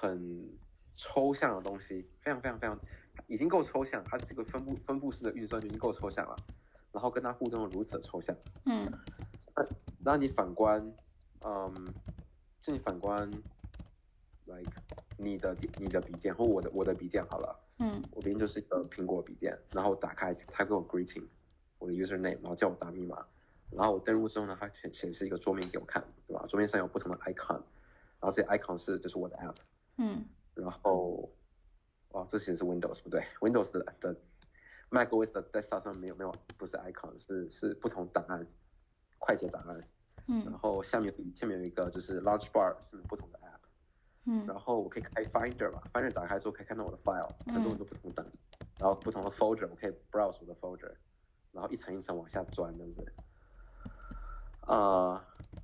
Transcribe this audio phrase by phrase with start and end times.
[0.00, 0.48] 很
[0.94, 2.78] 抽象的东西，非常非常非常
[3.26, 6.36] 已经够抽象，它是一个分布分布式的运算就已经够抽象了，
[6.92, 8.86] 然后跟它互动的如此的抽象，嗯
[9.56, 9.66] 那
[10.04, 10.80] 那你反观，
[11.44, 11.84] 嗯，
[12.62, 13.28] 就你反观
[14.44, 14.70] ，like
[15.16, 21.26] 你的你的笔电或我的我的笔电好了，嗯我笔电就是一个苹果笔电，然后打开它给我 greeting，
[21.78, 23.26] 我的 username，然后叫我打密码，
[23.72, 26.46] 然后我登录之后呢，它显显示一个桌面给我看，对吧？
[26.48, 27.60] 桌面上有不同的 icon，
[28.20, 29.56] 然后这些 icon 是就是我的 app，
[29.98, 30.24] 嗯。
[30.54, 31.30] 然后，
[32.08, 34.16] 哦，这其实是 Windows 不对，Windows 的的
[34.90, 38.44] macOS 的 desktop 上面没有没有不是 icon，是是不同档案，
[39.18, 39.78] 快捷档案，
[40.26, 40.44] 嗯。
[40.44, 43.60] 然嗯后下面有下面有一个就是 launch bar 是不同的 app，
[44.24, 44.46] 嗯。
[44.46, 48.26] 然后我可以开 Finder 吧，Finder 打开之后可以看到我的 file，很多很多不同档，
[48.78, 50.94] 然后不同的 folder 我可以 browse 我的 folder，
[51.52, 53.04] 然后一层一层往下钻这样子。
[54.66, 55.18] 呃，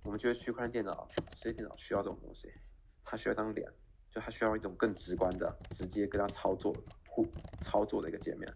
[0.04, 1.06] 我们觉得区块链电脑、
[1.36, 2.50] 实际电脑需要这种东西，
[3.04, 3.70] 它需要一张脸，
[4.14, 6.72] 就它需要一种更直观的、直接跟它操作、
[7.08, 7.26] 互
[7.60, 8.48] 操作的一个界面。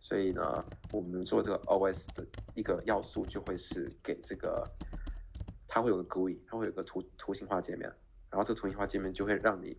[0.00, 0.42] 所以呢，
[0.90, 4.68] 我们做这个 OS 的一个要素就会是给这个，
[5.68, 7.88] 它会有个 GUI，它会有个图图形化界面，
[8.28, 9.78] 然后这个图形化界面就会让你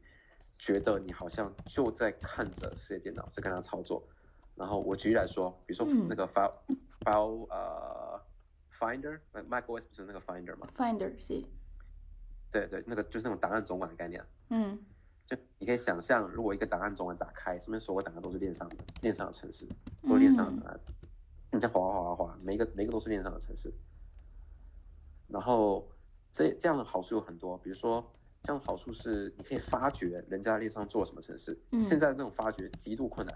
[0.58, 4.08] 觉得你好像就在看着世界电脑在跟它操作。
[4.56, 6.54] 然后我举例来说，比如说嗯那个 file、
[7.02, 8.22] file 呃
[8.74, 11.44] Finder，那 macOS 不是那个 Finder 吗？，Finder 是，
[12.52, 14.24] 对对，那个就是那种档案总管的概念。
[14.50, 14.78] 嗯
[15.28, 19.68] 就你可以想象，如果一个档案总管打开，上面所有档案都是链上的，链上的城市，
[20.04, 20.80] 都是链上的档案。
[21.52, 23.74] 你这样滑滑滑滑滑，每一个每一个都是链上的城市。
[25.28, 25.90] 然后
[26.32, 28.06] 这这样的好处有很多，比如说
[28.44, 31.60] 这样的好处是你可以发掘人家链上做什么城市。
[31.72, 33.36] 嗯现在这种发掘极度困难，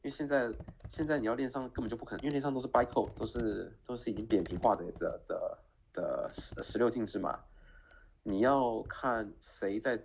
[0.00, 0.50] 因为现在
[0.88, 5.58] 现在你要链上根本就不可能，因为链上都是 bytecode，都是都是已经扁平化的的的
[5.92, 7.38] 的十十六进制码。
[8.22, 10.00] 你要看谁在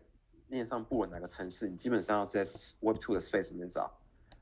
[0.48, 2.44] 链上布了哪个城市，你基本上要在
[2.80, 3.92] Web Two 的 Space 里面找，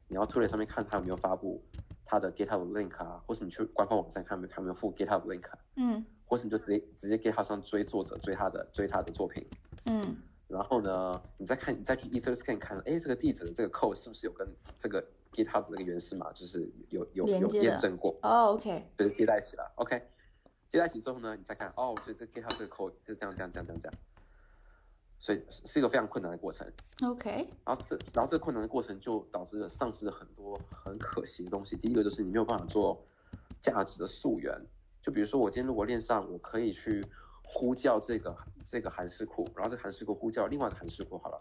[0.07, 1.63] 你要 Twitter 上面看他有没有发布
[2.05, 6.05] 他的 GitHub link 啊，或是你去官方网站看有没有他有没有附 GitHub link，、啊、嗯。
[6.25, 9.45] 或是你就直接直接 GitHub 上追作者，追他的追他的作品，
[9.85, 10.17] 嗯。
[10.47, 20.01] 然后呢，你再看你再去 EtherScan 看，哎，这个地址的这个 code 是不是有跟这个 GitHub 的那个原始码就是有有有验证过，哦，OK，就是接在一起了，OK，
[20.73, 23.99] 接在一起之后呢，你再看，哦，所以这 GitHub 这个 code 是这样这样这样这样这样，
[25.19, 26.67] 所以是一个非常困难的过程。
[27.03, 31.75] OK，然后这然后这个困难的过程就导致了丧失了很多很可惜的东西。
[31.75, 33.05] 第一个就是你没有办法做
[33.61, 34.59] 价值的溯源，
[34.99, 37.05] 就比如说我今天如果链上我可以去
[37.43, 38.35] 呼叫这个
[38.65, 41.39] 这个函式库，然后这个函式库呼叫另外一个函式库好了，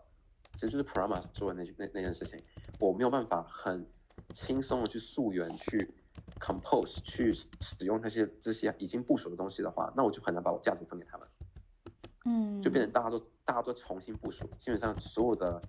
[0.52, 2.38] 其实就是 Prama 做的那那那件事情，
[2.78, 3.88] 我没有办法很
[4.34, 5.94] 轻松的去溯源去
[6.40, 11.28] compose 去使用那些这些已经部署的东西的话，那我就很难把我价值分给他们。
[12.24, 15.60] 嗯，就变成大家都大家都重新部署，基本上所有的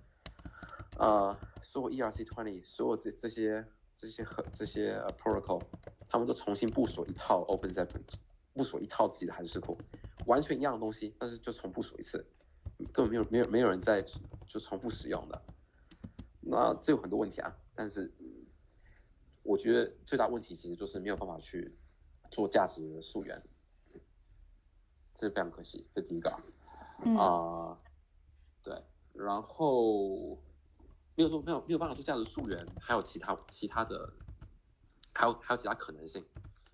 [0.98, 3.66] 呃所有 ERC twenty 所有这这些
[3.96, 5.60] 这些和这些、呃 protocol，
[6.08, 8.02] 他们都重新部署一套 OpenZeppelin，
[8.52, 9.76] 部署一套自己的函式库，
[10.26, 12.24] 完全一样的东西，但是就重部署一次，
[12.92, 14.00] 根本没有没有没有人在
[14.46, 15.42] 就重复使用的。
[16.40, 18.23] 那这有很多问题啊，但是、嗯
[19.44, 21.78] 我觉得最大问题其实就是没有办法去
[22.30, 23.40] 做价值的溯源，
[25.14, 26.30] 这非常可惜，这第一个
[27.16, 27.78] 啊。
[28.62, 28.82] 对，
[29.12, 30.42] 然后
[31.14, 34.14] 没有说没有没有办法做价值溯源，还有其他其他的，
[35.12, 36.24] 还有还有其他可能性。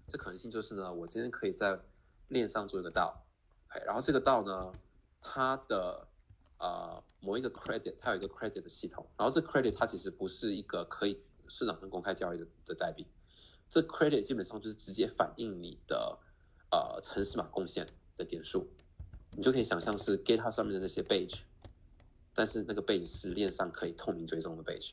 [0.07, 1.81] 这可能性就是呢，我今天可以在
[2.29, 3.27] 链上做一个道，
[3.69, 4.73] 哎，然后这个道呢，
[5.21, 6.09] 它的
[6.59, 13.07] 呃某一个 credit，它有一个 credit 的系统，然后这 credit 它其实不是一个可以市场上公开交易的的代币，
[13.69, 16.19] 这 credit 基本上就是直接反映你的
[16.71, 18.71] 呃城市码贡献的点数。
[19.33, 21.41] 你就可以想象是 GitHub 上面的那些 badge，
[22.35, 24.93] 但是那个 badge 是链上可以透明追踪的 badge。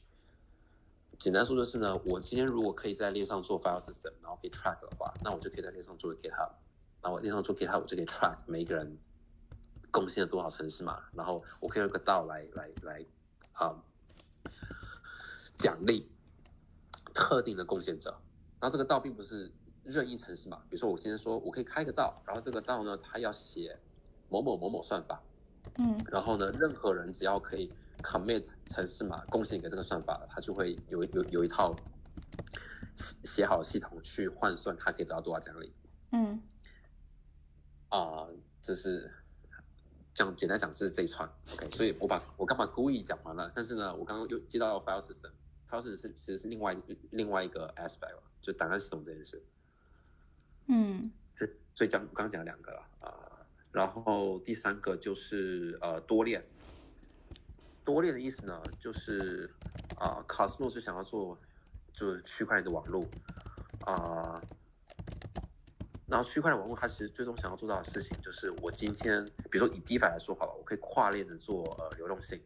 [1.18, 6.52] 简单说就是呢，我今天如果可以在链上做 file system，然后可以 track 的话，那我就可以在链上做 GitHub，
[7.02, 8.96] 然后我链上做 GitHub，我就可以 track 每一个人
[9.90, 13.04] 贡献了多少城市码，然后我可以用一个道来来来
[13.54, 13.84] 啊、
[15.56, 16.08] 奖励
[17.18, 18.16] 特定的贡献者。
[18.60, 19.52] 然后这个道并不是
[19.84, 23.76] 任意城市嘛，比如说我今天说我可以开个道，然后这个道呢，它要写
[24.30, 25.20] 某某某某算法，
[25.80, 25.98] 嗯。
[26.12, 27.72] 然后呢，任何人只要可以
[28.04, 31.76] commit 城市码贡献给这个算法的，他就会有有有一套
[32.96, 35.74] 写写好的系统去换算，它可以得到多少奖励
[36.12, 36.40] 嗯。
[37.90, 38.28] 啊、
[38.62, 39.10] 这是
[40.14, 45.02] 讲简单讲是这一串，OK，所以我把我刚把 GUI 讲完了，但是呢，我刚刚又接到 file
[45.70, 46.76] system，file system 是其实是另外
[47.12, 49.44] 另外一个 aspect 了，就档案系统这件事。
[50.68, 51.12] 嗯
[51.74, 56.44] 所以讲刚刚讲两个了啊、然后第三个就是呃多链，
[57.86, 59.54] 多链的意思呢，就是
[59.96, 61.38] 啊，Cosmos 是想要做
[61.94, 63.08] 就是区块链的网络
[63.86, 64.42] 啊。
[66.08, 72.42] 然后区块链网络它其实最终想要做到的事情，就是我今天比如说以 DeFi 来说好了，我可以跨链的做呃流动性，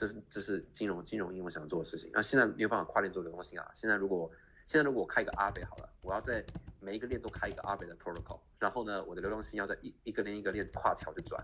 [0.00, 2.08] 这是这是金融金融应我想做的事情。
[2.14, 3.70] 那现在没有办法跨链做流动性啊。
[3.74, 4.30] 现在如果
[4.64, 6.42] 现在如果我开一个阿北好了，我要在
[6.80, 11.38] 每一个链都开一个阿北的 protocol，然后呢，我的流动性要在一一个链一个链跨桥去转。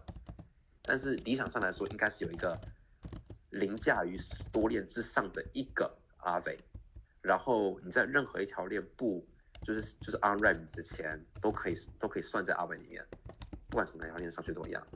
[0.80, 2.58] 但是理想上来说，应该是有一个
[3.50, 4.18] 凌驾于
[4.50, 6.56] 多链之上的一个阿北，
[7.20, 9.22] 然后你在任何一条链不。
[9.62, 13.04] 就是就是 on ramp 的钱都可以都可以算在阿本里面，
[13.70, 14.86] 不管从哪条链上去都一样，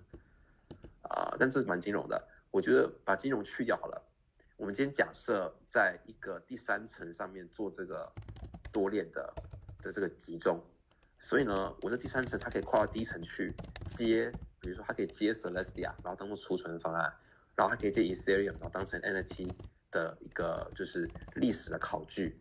[1.00, 2.28] 啊，但这是蛮金融的。
[2.50, 4.02] 我觉得把金融去掉好了。
[4.56, 8.12] 我们今天假设在一个第三层上面做这个
[8.72, 9.32] 多链的
[9.80, 10.62] 的这个集中，
[11.18, 13.54] 所以呢，我这第三层它可以跨到第一层去
[13.90, 14.30] 接，
[14.60, 17.12] 比如说它可以接 Celestia，然后当做储存方案，
[17.56, 19.50] 然后它可以接 Ethereum，然后当成 NFT
[19.90, 22.40] 的一个就是历史的考据。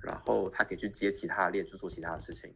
[0.00, 2.52] 然后它可以去接其他的链去做其他的事情，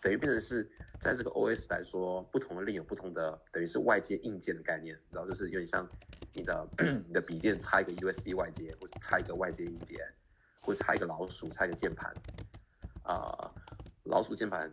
[0.00, 0.70] 等于变成是
[1.00, 5.88] 在这个 OS 来说，不同的链有不同的，等于是外接硬件的概念，然后就是有点像
[6.34, 6.68] 你的
[7.06, 9.98] 你的笔电插一个 USB 外接，或是插一个外接硬碟，
[10.60, 12.12] 或是插一个老鼠，插一个键盘，
[13.02, 13.52] 啊，
[14.04, 14.70] 老鼠键盘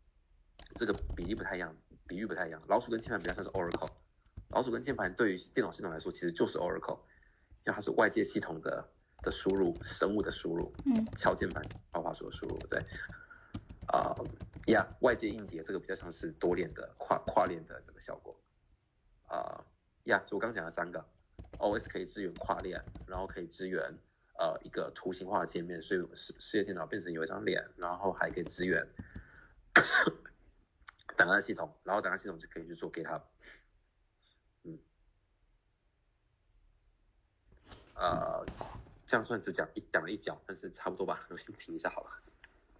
[0.76, 1.76] 这个比例不太一样，
[2.06, 3.90] 比喻不太一样，老鼠跟键盘比较像是 Oracle，
[4.48, 7.00] 老鼠跟键盘对于电脑系统来说其实就是 Oracle，
[7.64, 8.92] 因为它是外界系统的。
[9.22, 11.62] 的输入，生物的输入，嗯，敲键盘、
[11.92, 12.76] 画画术的输入，对，
[13.86, 14.12] 啊，
[14.66, 18.36] 呀，外界硬碟这个比较像是多链的跨跨链的这个效果，
[19.28, 19.64] 啊，
[20.04, 21.04] 呀，就我刚讲的三个
[21.58, 23.80] ，OS 可以支援跨链，然后可以支援
[24.38, 28.86] 呃一个图形化的界面，所以世世界电脑变成有一张脸，然后还可以支援
[31.16, 33.22] 档案系统，然后档案系统就可以去做 GitHub，
[34.64, 34.78] 嗯，
[37.94, 38.44] 呃。
[39.04, 42.10] 这样算只讲一讲了一讲，但是差不多吧，我先停一下好了。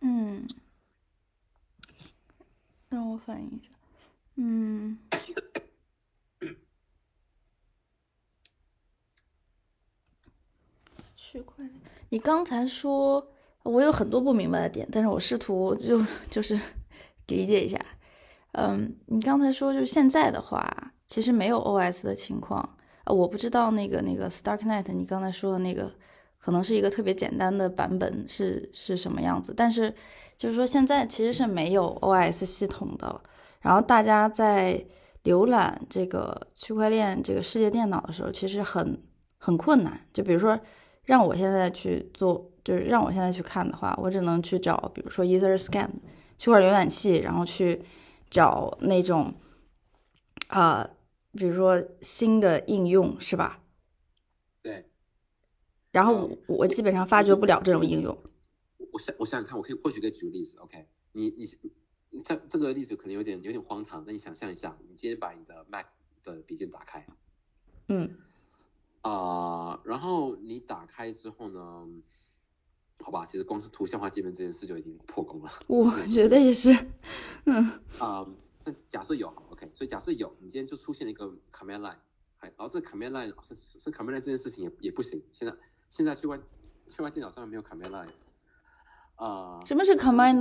[0.01, 0.47] 嗯，
[2.89, 3.71] 让我反应一下。
[4.37, 4.99] 嗯，
[11.33, 11.71] 区块链，
[12.11, 13.27] 你刚才说
[13.63, 16.59] 我有很多不明白的点，但是我试图就就是
[17.29, 17.79] 理解一下。
[18.53, 20.63] 嗯，你刚才说就是现在的话，
[21.07, 22.61] 其实没有 OS 的情况
[23.05, 25.91] 啊，我不知道那个那个 Starknet，你刚才说的那个。
[26.45, 29.95] 可能是一个特别简单的版本是是什么样子，但是
[30.37, 33.21] 就是说现在其实是没有 OS 系统的，
[33.61, 34.85] 然后大家在
[35.23, 39.01] 浏览这个区块链这个世界电脑的时候，其实很
[39.39, 40.01] 很困难。
[40.13, 40.59] 就比如说
[41.05, 45.91] 让我现在去做，就是让我现在去看的话，我只能去找，比如说 User Scan，
[46.39, 47.83] 去块浏览器，然后去
[48.31, 49.35] 找那种
[50.49, 50.89] 啊，
[51.33, 53.63] 比如说新的应用，是吧？
[54.63, 54.89] 对
[55.91, 58.17] 然后我基本上发掘不了这种应用。
[58.93, 60.57] 我想我想想看，我可以或许可以举个例子。
[60.59, 61.45] OK，你你
[62.11, 65.87] 你这这个例子可能有点有点荒唐，那你想象一下，你今天把你的 Mac
[66.23, 67.07] 的笔电打开，
[67.89, 68.17] 嗯，
[69.03, 71.87] 啊，然后你打开之后呢，
[73.01, 75.51] 好吧，其实光是图像化界面这件事就已经破功了。
[75.69, 76.73] 我觉得也是，
[77.45, 77.65] 嗯
[77.99, 78.27] 啊，
[78.65, 81.97] 那假设有好 OK，所以假设有，你今天就出现了一个 Command Line，
[82.39, 85.55] 还然后这 Command Line 是是 Command Line 这件事情也也不行，现在。
[85.95, 86.41] 现在去外
[86.89, 88.09] 去外电脑上面没有 command line，
[89.17, 89.63] 啊？
[89.67, 90.41] 什么是 command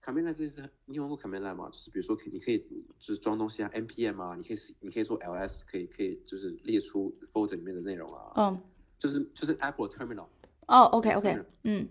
[0.00, 1.68] line？command line 这是你用过 command line 吗？
[1.70, 2.58] 就是比如说，你可以
[2.98, 8.32] 就是装东西啊，npm 啊，你可以你可以做 ls，可以可以就是列出 folder 里面的内容啊。
[8.36, 8.62] 嗯，
[8.98, 10.28] 就是就是 Apple terminal。
[10.66, 11.88] 哦，OK OK，嗯，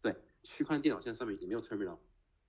[0.00, 1.98] 对，区块链电脑现在上面也没有 terminal，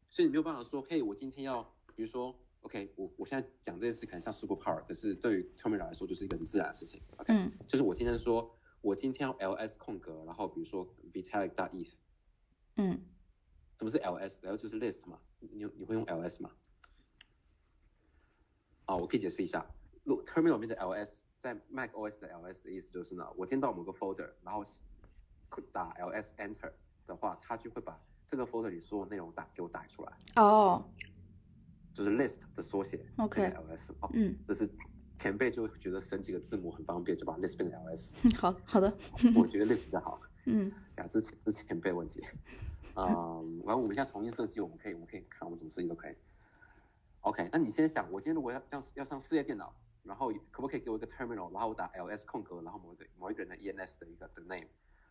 [0.09, 1.63] 所以你没有办法说，嘿，我今天要
[1.95, 7.01] 比如说，OK，我我现在讲这件事可能像 super power，可是对于 terminal 来说就是一个很自然的事情。
[7.17, 7.33] OK，
[7.67, 8.53] 就是我今天说。
[8.79, 11.93] 我今天要 ls 空格，然后比如说 vitalik 大 eth，
[12.77, 13.01] 嗯，
[13.77, 16.51] 什么是 ls？l 就是 list 嘛，你你会用 ls 吗？
[18.85, 19.65] 啊，我可以解释一下
[20.05, 24.63] ，terminal 里面的 ls 在 mac os 的 ls 的意思就是呢，我进到某个 folder，然后
[25.71, 26.71] 打 ls enter
[27.05, 30.17] 的话，它就会把这个 folder 里所有内容打给我打出来。
[30.35, 30.89] 哦，
[31.93, 33.05] 就是 list 的缩写。
[33.17, 34.69] OK，ls，嗯，这是。
[35.19, 38.13] 前辈就觉得省几个字母很方便，就把 list 变成 ls。
[38.37, 38.95] 好好的，
[39.35, 40.19] 我觉得 list 比较好。
[40.47, 42.23] 嗯，呀，之前之前被问题。
[42.95, 46.15] 嗯，完我们现在重新设计，我们可以我们可以看我们怎么设计都可以。
[47.21, 54.67] OK，那你先想，我今天如果要要要上事业电脑，然后可不可以给我一个 terminal，然后我打 ls 空格，然后某一个某一个人的 ENS 的一个的 name，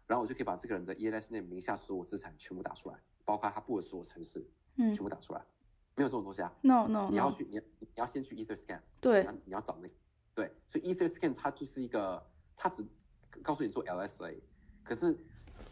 [0.06, 4.44] 然后我就可以把这个人的 ENS name 名下所有资产全部打出来，包括他布的所有城市，
[4.76, 5.44] 嗯，全部打出来。
[5.94, 9.88] 没有这种东西啊？No No，你要去你你要先去 EtherScan，对，你要找那
[10.34, 12.22] 对，所以 EtherScan 它就是一个，
[12.54, 12.86] 它只
[13.42, 14.38] 告诉你做 LSA，
[14.86, 15.18] 可是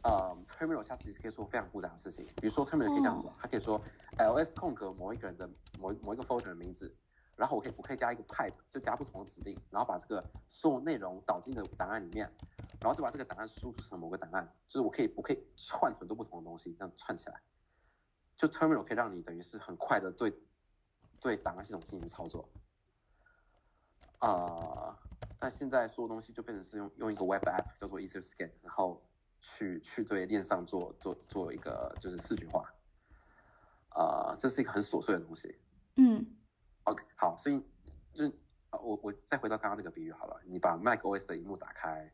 [0.03, 3.81] 呃 Terminal 它其实可以做非常复杂的事情，比如说 Terminal 可以这样子，它可以说
[4.19, 6.93] ls 空格某一个人的某某一个 folder 的名字，
[7.37, 12.29] 然后我可以我可以加一个 pipe，就加不同的指令，然后把这个所有内容导进的档案里面，
[12.81, 17.41] 然后再把这个档案输出成某个档案，就是我可以我可以串很多不同的东西，这样串起来，
[18.37, 20.37] 就 Terminal 可以让你等于是很快的对
[21.21, 22.49] 对档案系统进行操作。
[24.19, 24.99] 啊，
[25.45, 29.05] 但现在所有东西就变成是用用一个 web app 叫做 EtherScan，然后
[29.43, 32.63] 去去对链上做做做一个就是视觉化，
[33.91, 35.55] 啊，这是一个很琐碎的东西。
[35.97, 36.25] 嗯
[36.85, 37.63] ，OK，好，所以
[38.15, 38.27] 就
[38.71, 42.11] 啊，我我再回到刚刚那个比喻好了，你把 Mac OS 的荧幕打开，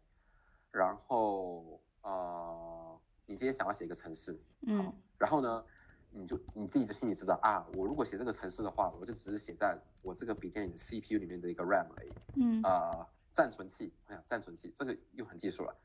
[0.72, 5.64] 然后呃，你今天想要写一个程式，嗯，然后呢？
[6.12, 12.10] 你就你自己就心里知道啊，我如果写这个程式的话，我就只是写在我这个笔电里的 CPU 里面的一个 RAM 而已。
[12.34, 15.76] 嗯，啊，暂存器，我想暂存器这个又很技术了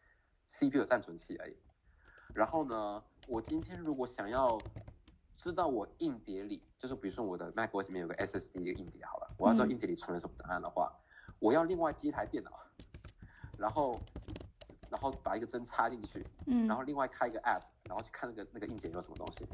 [0.46, 1.58] ，CPU 的暂存器而已。
[2.34, 4.58] 然后呢，我今天如果想要
[5.36, 10.92] 知道我硬碟里，就是比如说我的 macOS 里面有个 SSD 一个硬碟好了，我要知道硬碟里存了什么档案的话，
[11.40, 12.52] 我要另外接一台电脑，
[13.58, 14.02] 然后
[14.90, 19.48] 然后把一个针插进去，嗯，然后另外开一个 app，然后去看那个那个硬碟有什么东西。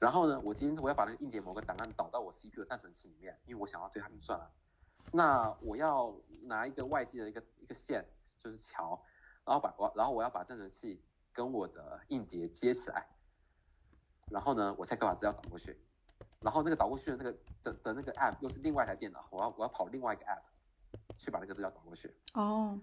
[0.00, 4.50] 然后呢，我今天我要把那个硬碟某个档案导到我 CPU 的暂存器里面，因为我想要对它运算啊。
[5.12, 8.04] 那我要拿一个外接的一个一个线，
[8.38, 9.02] 就是桥，
[9.44, 11.02] 然后把我然后我要把暂存器
[11.32, 13.06] 跟我的硬碟接起来，
[14.30, 15.78] 然后呢，我才可以把资料导过去。
[16.40, 20.42] 然后那个导过去的那个的的那个 app 又是另外一台电脑，我要我要跑另外一个 app
[21.18, 22.14] 去把那个资料导过去。
[22.34, 22.80] 哦。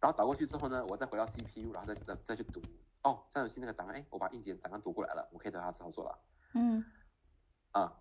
[0.00, 2.60] 然后导过去之后呢，我再回到 CPU，然后再再再去读。
[3.02, 6.18] 哦，暂存器那个档案，哎，我把硬件档案读过来了，我可以对它操作了。
[6.54, 6.84] 嗯，
[7.72, 8.00] 啊，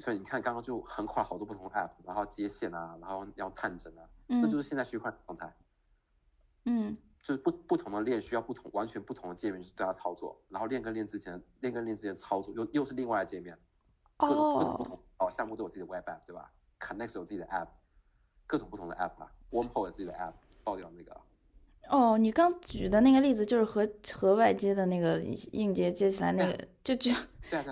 [0.00, 5.56] 所以你看刚刚就横跨好多不同的 app，然后接线啊，然后要探针啊，这就是现在区块链状态。
[6.64, 13.56] 嗯，就是不不同的链需要不同完全不同的界面去对它操作，然后链跟链之间链跟链之间操作又又是另外的界面，
[14.16, 17.68] 各种各种不同哦，项目都有自己的 web app 对吧？Connect 有自己的 app，
[18.46, 20.34] 各种不同的 app 啊，Wormhole 有自己的 app，
[20.64, 21.20] 爆掉那个。
[21.88, 25.20] 哦，你刚举的那个例子就是和和外接的那个
[25.52, 27.10] 硬碟接起来那个，就就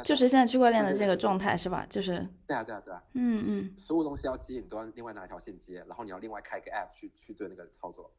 [0.05, 1.87] 就是现在区块链的这个状态是吧？
[1.91, 8.13] 就是对啊对啊对啊，嗯嗯，所有东西要接，你都要另外拿一条线接，然后你要另外开一个 app 去去对那个操作。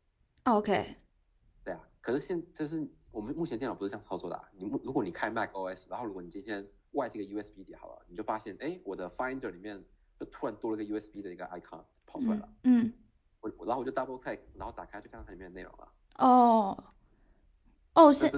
[0.44, 0.96] OK，
[1.64, 4.42] 对啊，可是现就是我们目前电脑不是这样操作的。
[4.58, 9.84] 你如果你开 Mac OS，然后如果你今天外接个 USB 碟好了，你就发现哎，我的 Finder 里面
[10.20, 12.50] 就突然多了个 USB 的一个 icon 跑出来了。
[12.64, 12.92] 嗯。
[13.66, 15.88] 然后我就 double click，然后打开就看到它里面的内容了。
[16.18, 16.84] 哦，
[17.94, 18.32] 哦，现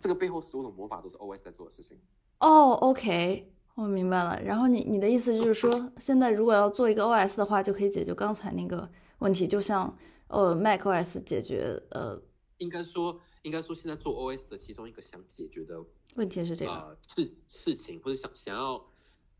[0.00, 1.98] 这个背后所有的魔法都是 OS 在做的事情。
[2.40, 4.40] 哦，OK，我明白了。
[4.42, 8.88] 然后你你的意思就是说，现在如果要做一个 OS 的话，就可以解决刚才那个
[9.18, 9.96] 问题，就像
[10.28, 12.20] 呃 macOS 解决呃，
[12.58, 15.82] 应该说应该说现在做 OS 的其中一个想解决的
[16.16, 18.84] 问题是这个事事情，或者想想要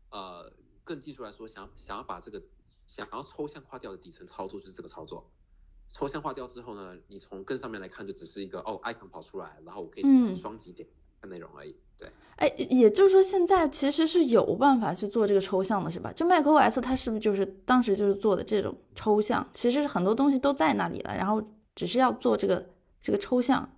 [0.09, 0.51] 呃
[0.83, 2.41] 更技术来说，想想要把这个。
[2.87, 5.29] 想要抽象化掉的底层操作就是这个操作，
[5.89, 10.87] 抽象化掉之后呢，你从更上面来看就只是一个哦，icon 跑出来，然后我可以双击点
[11.21, 11.75] 看内容而已。
[11.97, 16.13] 对，哎，也就是说现在其实是有办法去做这个抽象的，是吧？
[16.13, 19.47] 就 macOS 它是不是就是当时就是做的这种抽象？
[19.53, 21.41] 其实很多东西都在那里了，然后
[21.75, 22.69] 只是要做这个
[23.01, 23.69] 这个抽象。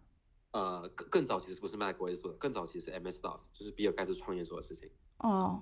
[0.51, 4.89] 呃，更更早其实不是 macOS 做的，更早其实是 MS DOS，就是比尔盖茨创业做的事情。
[5.19, 5.61] 哦。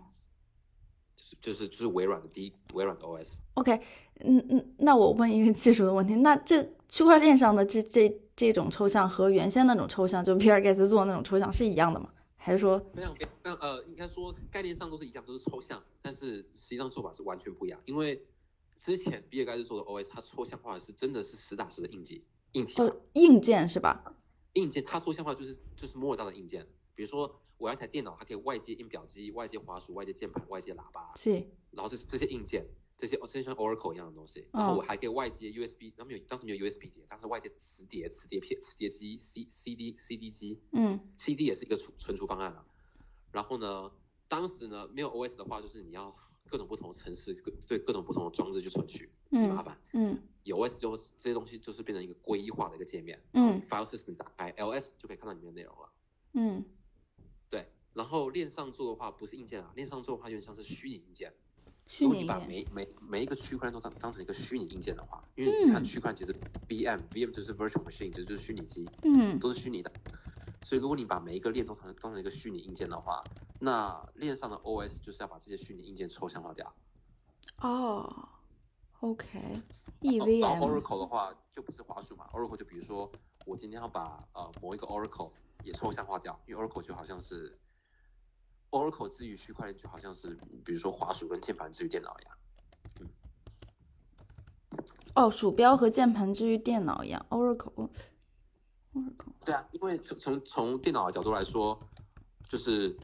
[1.41, 3.27] 就是就是微软的第一微软的 OS。
[3.55, 3.79] OK，
[4.21, 12.09] 嗯嗯，那我问一个技术的问题，那这区块链上的这这这种抽象和原先那种抽象，就比尔盖茨做的那种抽象是一样的吗？
[12.35, 12.79] 还是说？
[12.93, 17.79] 非常非常呃，应该说概念上都是一样，都是抽象，但是实际上做法是完全不一样。
[17.85, 18.23] 因为
[18.77, 22.21] 之前比尔盖茨做的 OS，它抽象化的是真的是实打实的硬件
[22.53, 24.13] 硬件、哦，硬件是吧？
[24.53, 26.65] 硬件它抽象化就是就是摸得到的硬件，
[26.97, 27.39] 比如说。
[27.59, 31.31] 我要一台电脑，它可以外接印表机、外接滑鼠、外接键盘、外接喇叭，是。
[31.71, 32.63] 然后这这些硬件，
[32.95, 34.47] 这些哦，这些像 Oracle 一样的东西。
[34.53, 40.61] 然后我还可以外接 USB，然后没有当时没有 USB 碟，当时外接磁碟、磁碟片、磁碟机、C CD CD 机。
[40.73, 40.99] 嗯。
[41.17, 42.63] CD 也是一个存存储方案啊。
[43.31, 43.91] 然后呢，
[44.27, 46.13] 当时呢没有 OS 的话，就是你要
[46.47, 47.33] 各种不同的城市，
[47.65, 49.75] 对各种不同的装置去存取，很麻烦。
[49.93, 50.21] 嗯。
[50.43, 53.19] 有 OS 就这些东西就是变成一个归一化的一个界面。
[53.33, 53.59] 嗯。
[53.67, 55.89] File System 打开 LS 就可以看到里面的内容了。
[56.33, 56.63] 嗯。
[57.97, 61.33] 然后链上做的话不是硬件啊，链上做的话有点像是虚拟硬件。
[61.99, 66.37] 如果你把每每每一个区块链都当当成一个虚拟硬件的话，因为你看区块链其实
[66.67, 69.91] VM，VM 就是 virtual machine，这就是虚拟机，嗯，都是虚拟的。
[70.63, 73.23] 所以如果你把每一个链都成当成一个虚拟硬件的话，
[73.61, 76.71] 那链上的 OS 就是要把这些虚拟硬件抽象化掉。
[77.61, 78.29] 哦
[78.99, 80.41] OK，EVM。
[80.41, 83.09] 到 Oracle 的话，就不是滑鼠嘛，Oracle 就比如说
[83.45, 85.31] 我今天要把呃某一个 Oracle
[85.63, 87.57] 也抽象化掉，因为 Oracle 就好像是
[88.71, 92.37] Oracle 之于区块链就好像是比如说滑鼠跟键盘之于电脑一样。
[92.99, 93.07] 嗯
[95.15, 97.89] 哦，鼠标和键盘之于电脑一样，Oracle。
[98.93, 99.33] Oracle。
[99.43, 101.79] 对啊，因为从从从电脑的角度来说，
[102.47, 102.95] 就是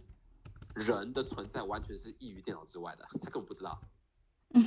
[0.75, 3.81] 人的存在完全是异于电脑之外的，他根本不知道。
[4.49, 4.63] 嗯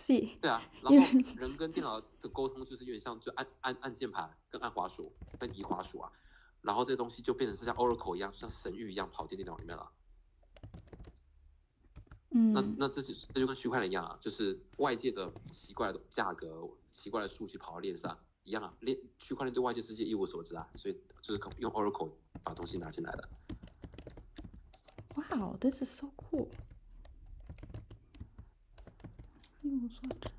[0.00, 0.36] ，C。
[0.40, 6.10] 对啊， 然后人跟电脑的沟通就是有点像，就按按按键盘跟按滑鼠跟移滑鼠啊，
[6.62, 9.88] 然后这个东西就变成是像 Oracle 一样，像神域一样跑进电脑里面了。
[12.30, 18.74] 嗯，那那这就这就跟区块链一样啊，就是外界的奇怪的价格、奇怪的数据跑到链上一样啊。
[18.80, 22.12] 链区块链对外界世界一无所知啊，所以就是用 Oracle
[22.44, 23.28] 把东西拿进来的。
[25.14, 26.48] Wow, this is so cool.
[29.62, 30.30] 一无所知。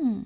[0.00, 0.24] 嗯，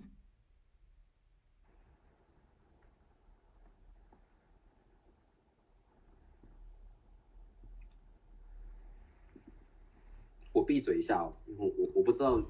[10.62, 12.40] 我闭嘴一下哦，我我我不知道，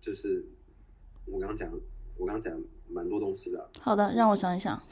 [0.00, 0.44] 就是
[1.26, 1.70] 我刚刚讲，
[2.16, 3.70] 我刚刚讲蛮多东西的。
[3.78, 4.82] 好的，让我想一想。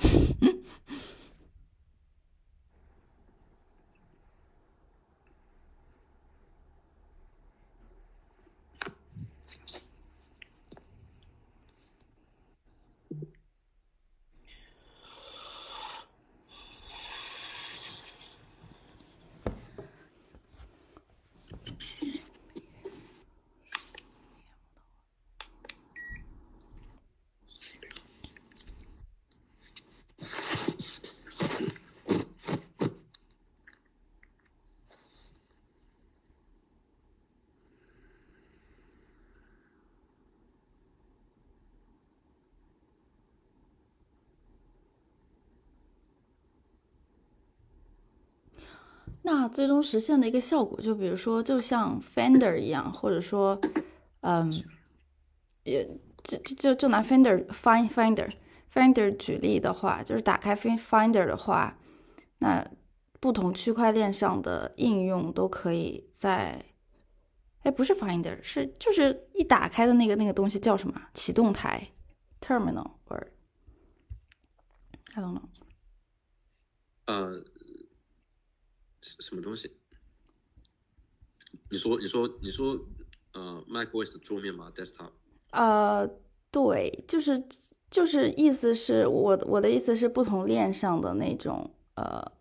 [49.23, 53.61] 那最终实现的一个效果，就比如说，就像 Finder 一样，或者说，
[54.21, 54.51] 嗯，
[55.65, 55.87] 也
[56.23, 58.31] 就就就拿 Finder Find Finder
[58.73, 61.77] Finder 举例的话，就是打开 Finder 的话，
[62.39, 62.67] 那
[63.21, 66.65] 不同区块链上的应用都可以在，
[67.63, 71.01] 哎，不是 Finder，是就是一打开的那个那个东西叫什么？
[71.15, 71.89] 启动台
[72.41, 73.27] Terminal or
[75.15, 75.43] I don't know。
[77.07, 77.45] 呃。
[79.03, 79.73] 什么东西？
[81.71, 82.79] 你说，你说，你说，
[83.33, 85.13] 呃，macOS 的桌面吗？desktop？
[85.53, 86.07] 呃，
[86.51, 87.43] 对，就是
[87.91, 92.33] 就是意思是我我的意思是不同链上的那种呃，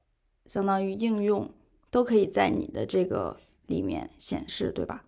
[0.45, 1.53] 相当于应用
[1.89, 5.05] 都可以在你的这个里面显示，对吧？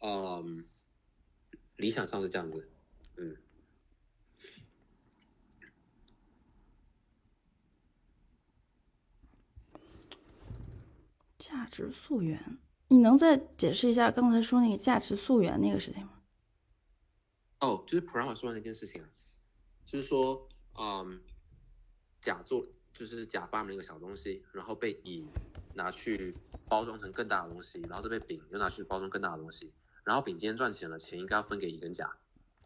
[0.00, 0.64] 嗯，
[1.76, 2.68] 理想上是这样子，
[3.16, 3.36] 嗯。
[11.46, 16.10] 价值溯源，你能再解释一下刚才说那个价值溯源那个事情吗？
[17.60, 19.06] 哦，就是普拉玛说的那件事情啊，
[19.84, 21.20] 就是说，嗯，
[22.20, 25.24] 甲做就是甲发明一个小东西，然后被乙
[25.74, 26.36] 拿去
[26.68, 32.10] 包装成更大的东西，然后这被丙又拿去包装更大的东西，然后丙今天赚钱了，钱应该要分给乙跟甲。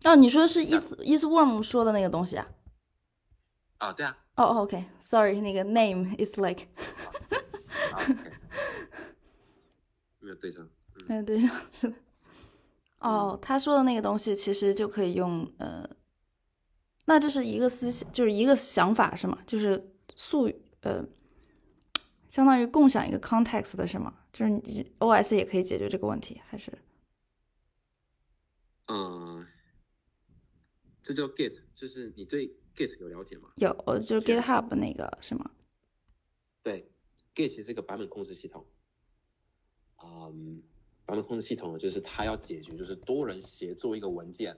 [0.05, 2.49] 哦，你说是 is is worm 说的那个东西啊？
[3.77, 4.17] 啊，对啊。
[4.37, 6.69] 哦，OK，Sorry，那个 name is like。
[10.41, 10.69] 对上，
[11.07, 11.97] 没有对上，是的。
[12.99, 15.89] 哦，他说的那个东西其实就可以用呃，
[17.07, 19.39] 那这是一个思想，就是一个想法是吗？
[19.47, 20.51] 就是素
[20.81, 21.05] 呃，
[22.29, 24.15] 相当于共享一个 context 的是吗？
[24.33, 26.71] 就是你 OS 也可以解决这个问题，还是？
[28.89, 29.47] 嗯，
[31.03, 33.51] 这叫 Git，就是你对 Git 有了解吗？
[33.57, 35.51] 有，就是 GitHub 那个是吗？
[36.63, 36.91] 对
[37.35, 38.67] ，Git 是一个版本控制系统。
[40.03, 40.63] 嗯，
[41.05, 44.57] 版本控制系统呢，就是它要解决就是多人协作一个文件，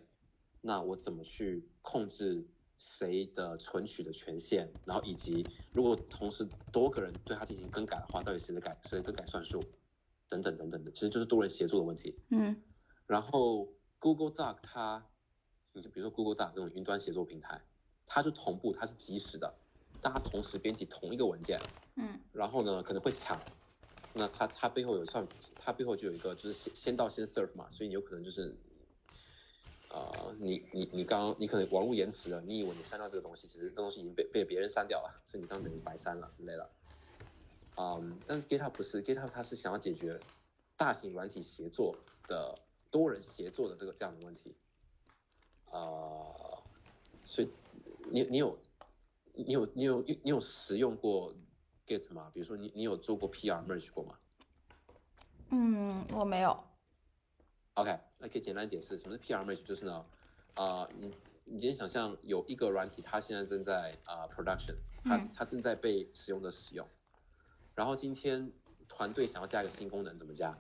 [0.61, 2.47] 那我怎么去控制
[2.79, 9.61] 谁的存取的权限，然后以及如果同时多个人对它进行更改的话，到底谁的改谁的更改算数，
[10.29, 12.17] 等等等等的，其实就是多人协作的问题。
[12.31, 12.63] 嗯，
[13.07, 15.05] 然后 Google Doc 它，
[15.73, 17.61] 你就比如说 Google Doc 这种云端协作平台，
[18.07, 19.53] 它就同步，它是即时的，
[20.01, 21.61] 大家同时编辑同一个文件。
[21.97, 23.41] 嗯，然后呢，可能会抢。
[24.15, 25.27] 那它它背后有算，
[25.59, 28.55] 它背后就有一个就是先先到先 serve 嘛，所以你有可能就是，
[29.89, 36.71] 呃，你你你刚刚你可能网络延迟了，你以为你删掉这个东西，其实这东西已经被被别人删掉了，所以你刚等于白删了之类的。
[37.77, 40.21] 嗯，但是 GitHub 不是 GitHub，它是想要解决
[40.77, 41.97] 大型软体协作
[42.29, 42.55] 的
[42.91, 44.55] 多人协作的这个这样的问题。
[45.71, 46.63] 呃，
[47.25, 47.49] 所以
[48.11, 48.59] 你你有
[49.33, 51.35] 你有你有你有使用过
[51.87, 52.31] Git 吗？
[52.33, 54.19] 比如说你你有做过 PR merge 过吗
[55.51, 56.65] 嗯，我没有。
[57.75, 60.07] ？OK，那可以简单解释什么是 PR merge，就是呢，
[60.55, 61.09] 啊、你
[61.45, 66.89] 你今天想象有一个软体，它现在正在啊、production，它嗯它正在被使用的使用，
[67.75, 68.53] 然后今天
[68.89, 70.57] 团队想要加一个新功能，怎么加？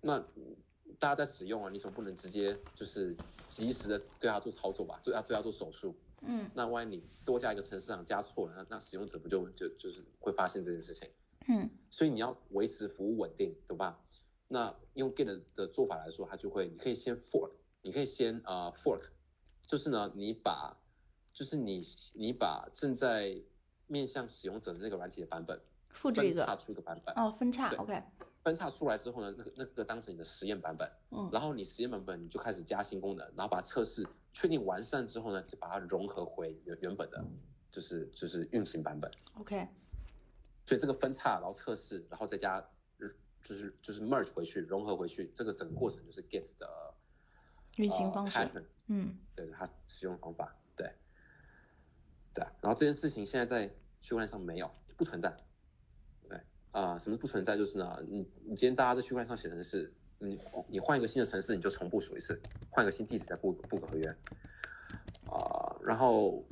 [0.00, 0.18] 那
[0.98, 5.98] 大家在使用啊，你总不能直接就是及时的对它做操作吧，对它对它做手术。
[6.26, 11.08] 嗯那万一你多加一个城市上加错了，那那使用者不就就就是会发现这件事情？
[11.48, 14.00] 嗯所以你要维持服务稳定，懂吧？
[14.48, 19.08] 那用 Git 的做法来说，它就会，你可以先 fork，你可以先呃 fork，
[19.66, 20.76] 就是呢，你把，
[21.32, 21.82] 就是你
[22.14, 23.42] 你把正在
[23.86, 25.60] 面向使用者的那个软体的版本
[25.90, 26.56] 复制一分叉。
[26.56, 27.68] 出一个版本，哦，分叉。
[27.68, 28.02] 对 OK。
[28.42, 37.24] 分叉出来之后呢，那个那个当成你的实验版本，嗯然后你实验版本你就开始加新功能，然后把测试确定完善之后呢，再把它融合回原原本的，
[37.70, 39.10] 就是就是运行版本。
[39.36, 39.66] OK。
[40.66, 42.56] 所以这个分叉，然后测试，然后再加，
[42.98, 43.08] 呃
[43.42, 46.94] 就是就是 merge 回去，融合回去，这个整个过程就是 Git 的
[47.76, 48.38] 运行方式。
[48.38, 48.50] 呃、
[48.88, 50.90] 嗯对它使用方法，对，
[52.32, 52.52] 对啊。
[52.60, 53.68] 然后这件事情现在在
[54.00, 55.36] 区块链上没有，不存在。
[56.28, 56.40] 对
[56.72, 57.56] 啊、什么不存在？
[57.56, 59.94] 就是呢，你你今天大家在区块链上写程式，
[60.24, 64.08] 你你换一个新的城市，你就重部署一次，换一个新地址再布布个合约，
[65.26, 66.44] 啊、然后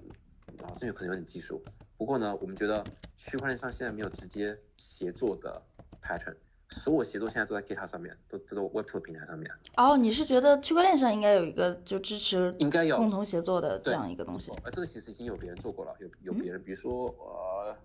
[0.62, 1.62] 啊，这有可能有点技术，
[1.96, 2.84] 不过呢，我们觉得
[3.16, 5.62] 区块链上现在没有直接协作的
[6.02, 6.36] pattern，
[6.68, 14.50] 所有协作现在都在 GitHub 上面，都都在 Web2 平台上面，哦，你是觉得区块链上应该有一个就支持应该有共同协作的这样一个东西？
[14.64, 17.76] 呃，这个其实已经有别人做过了，有有别人，比如说呃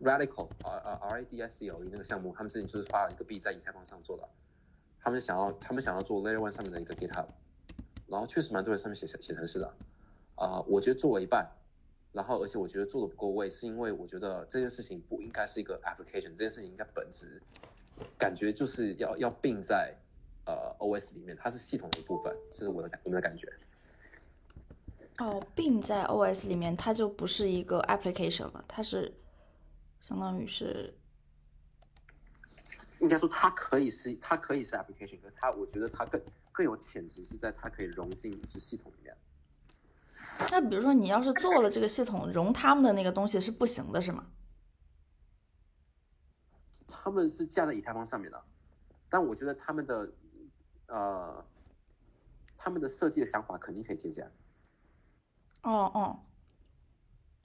[0.00, 4.28] ，Radical 啊啊 R A D S C L E 那个项目，他们之前就是发了一个币在以太坊上做的，
[5.06, 7.26] 他们想要他们想要做 Layer One 上面的一个 GitHub，
[8.08, 9.72] 然后确实蛮多人上面写写程式的，
[10.34, 11.48] 啊、我觉得做了一半，
[12.10, 17.40] 然后而且我觉得做的不够位，是因为我觉得这件事情不应该是一个 application，这件事情应该本质
[18.18, 19.96] 感觉就是要要并在
[20.44, 23.48] 呃 OS 里面，它是系统的一部分，这是我的感我们的感觉。
[25.18, 29.14] 哦，并在 OS 里面，它就不是一个 application 了，它是
[30.00, 30.92] 相当于是
[33.00, 36.20] 应该说它可以是它可以是 application，可是它我觉得它更
[36.52, 39.16] 更有潜质是在它可以融进一支系统里面。
[40.50, 44.26] 那比如说你要是做了这个系统，融他们的那个东西是不行的，是吗？
[46.88, 48.44] 他们是架在以太坊上面的，
[49.08, 50.12] 但我觉得他们的
[50.86, 51.44] 呃
[52.56, 54.30] 他们的设计的想法肯定可以借鉴。
[55.62, 56.20] 哦哦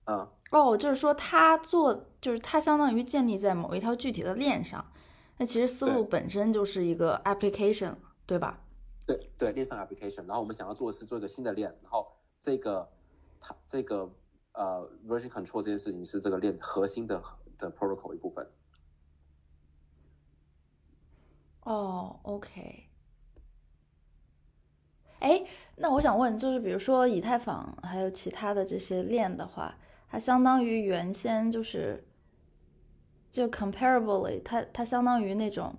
[0.06, 4.92] 嗯，哦，就是说他做，就是他相当于建立在某一条具体的链上，
[5.41, 7.95] 那其实思路本身就是一个 application，
[8.27, 8.62] 对吧？
[9.08, 12.08] 对对，链上 application，然后我们想要做的是做一个新的链，然后
[12.39, 12.88] 这个
[13.39, 14.08] 它这个
[14.51, 17.19] 呃 version control 这件事情是这个链核心的
[17.58, 18.47] 的 protocol 一部分。
[21.62, 22.86] 哦，OK。
[25.21, 25.43] 哎，
[25.75, 29.75] 那我想问，就是比如说以太坊还有其他的这些链的话，
[30.08, 32.08] 它相当于原先就是
[33.32, 35.74] 就 comparably，它它相当于那种，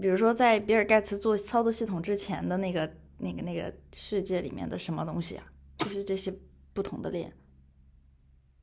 [0.00, 5.52] 比如说在比尔盖茨做操作系统之前的那个那个那个世界里面的什么东西啊？
[5.78, 6.34] 就是这些
[6.72, 7.36] 不同的链。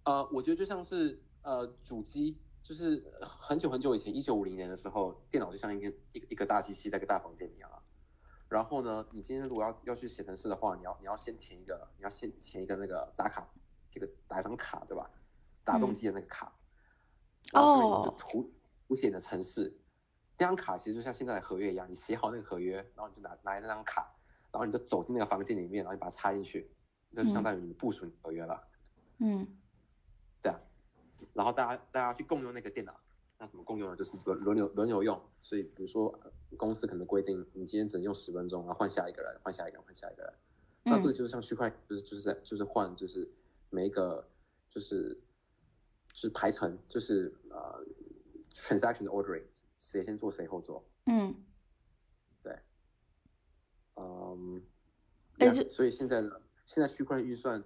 [0.03, 7.77] 呃，我觉得就像是呃主机，就是很久很久以前，一九五零年的时候，电脑就像一个一个一个大机器在一个大房间一样啊。
[8.49, 13.47] 然后呢，你今天如果要要去写程式的话，你要你要先填一个，你要先填一个那个打卡，
[13.91, 15.07] 这个打一张卡，对吧？
[15.63, 16.51] 打动机的那个卡。
[17.51, 18.53] 然后你就哦涂
[18.87, 19.77] 涂写你的城市，
[20.37, 24.13] 那张卡其实就像现在的合约一样，你写好那个合约，然后你就拿拿来那张卡，
[24.51, 26.71] 然后你就走进那个房间里面，然后你把它插进去，
[27.13, 28.67] 这就相当于你部署你合约了。
[29.19, 29.47] 嗯
[30.41, 30.59] 对啊，
[31.33, 32.99] 然后大家大家去共用那个电脑，
[33.37, 33.95] 那怎么共用呢？
[33.95, 35.21] 就是轮轮流轮流用。
[35.39, 40.33] 所以比如说呃公司可能规定你今天只能用十分钟，然后换下一个人，换下一个人，换下一个人。
[40.83, 43.31] 那这个就是像区块链，就是就是在就是换，就是
[43.69, 44.27] 每一个
[44.67, 45.21] 就是
[46.21, 47.83] 就是排程，就是呃
[48.51, 49.43] transaction ordering，
[49.75, 50.87] 谁先做谁后做。
[51.07, 51.33] 嗯，
[52.43, 52.55] 对
[53.95, 54.61] 嗯，
[55.39, 56.29] 哎 yeah，就所以现在呢，
[56.67, 57.63] 现在区块链运算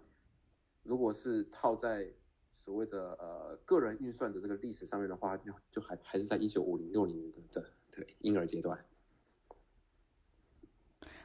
[0.84, 2.10] 如果是套在
[2.50, 8.86] 所谓的呃个人运算的这个历史上面的话，就就还还是在一九五零六零年的的的婴儿阶段。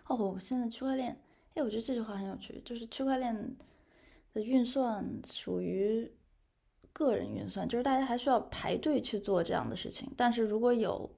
[0.09, 1.16] 哦，现在区块链
[1.55, 3.57] 哎，我觉得这句话很有趣，就是区块链
[4.33, 6.12] 的运算属于
[6.92, 10.12] 个人运算，就是大家还需要排队去做这样的事情。
[10.16, 11.11] 但是如果有，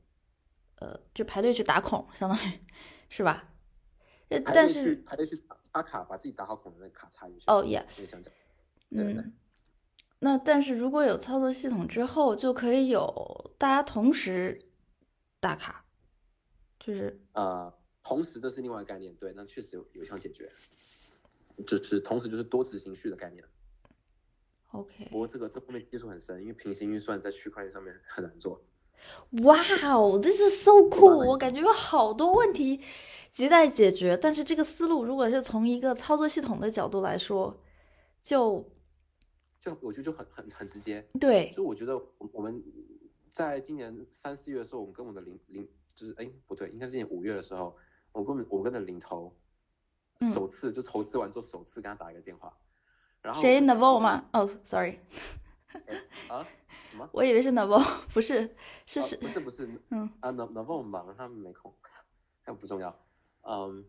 [0.76, 2.60] 呃，就排队去打孔，相当于
[3.08, 3.48] 是吧？
[4.28, 5.36] 呃，但是排队去
[5.72, 7.44] 插卡，把自己打好孔的那卡插进去。
[7.48, 7.84] 哦讲，
[8.90, 9.34] 嗯。
[10.20, 14.68] 那但是如果有操作系统之后，就可以有大家同时
[15.40, 15.84] 打卡，
[16.78, 17.72] 就是呃，
[18.04, 20.48] 同时这是另外一个概念，对，那确实有有效解决，
[21.66, 23.44] 就是同时就是多执行序的概念。
[24.72, 28.62] OK，不过这个这方面技术很深，因为平行运算在区块链上面很难做。
[29.42, 31.26] 哇哦，this is so cool！
[31.26, 32.80] 我感觉有好多问题
[33.32, 37.56] 亟待解决，但是这个思路如果是从一个操作系统的角度来说，
[38.22, 38.64] 就。
[39.60, 41.96] 就我觉得就很很很直接，对，就我觉得
[42.32, 42.60] 我们
[43.30, 47.76] 在今年三四月的时候，我们跟我们的领领就是哎不对，应该是今年五月的时候，
[48.10, 49.32] 我跟我跟的领头
[50.34, 52.52] 首次就投资完之后首次跟他打一个电话，
[53.22, 54.28] 然后谁 n a v o 吗？
[54.32, 54.98] 哦，sorry，
[56.28, 56.46] 啊
[56.90, 57.08] 什么？
[57.12, 57.80] 我以为是 n a v o
[58.12, 58.54] 不是
[58.86, 61.72] 是是不是不是嗯啊 n a v o 忙，他们没空，
[62.44, 62.94] 那不重要，
[63.42, 63.84] 嗯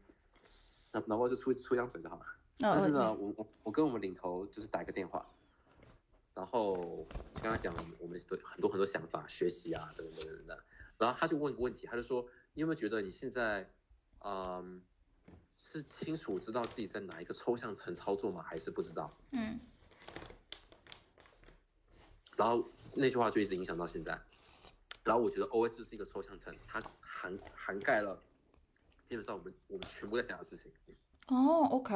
[0.92, 2.26] n a v o 就出出一张嘴就好了，
[2.60, 5.26] 但是呢，我我我跟我们领头就是打一个电话。
[6.36, 10.58] 然后跟他讲我们的很多很多想法、学习啊等等等等。
[10.98, 13.70] 然后他就问个问题，他就说：“你有没有觉得你现在，
[14.26, 14.82] 嗯，
[15.72, 18.44] 是清楚知道自己在哪一个抽象层操作吗？
[18.44, 19.60] 还是不知道？”嗯。
[22.36, 24.20] 然后那句话就一直影响到现在。
[25.04, 28.22] 然后我觉得 OS 就是一个抽象层，它涵涵盖了
[29.06, 30.72] 基本上我们我们全部在想的事情。
[31.28, 31.94] 哦，OK。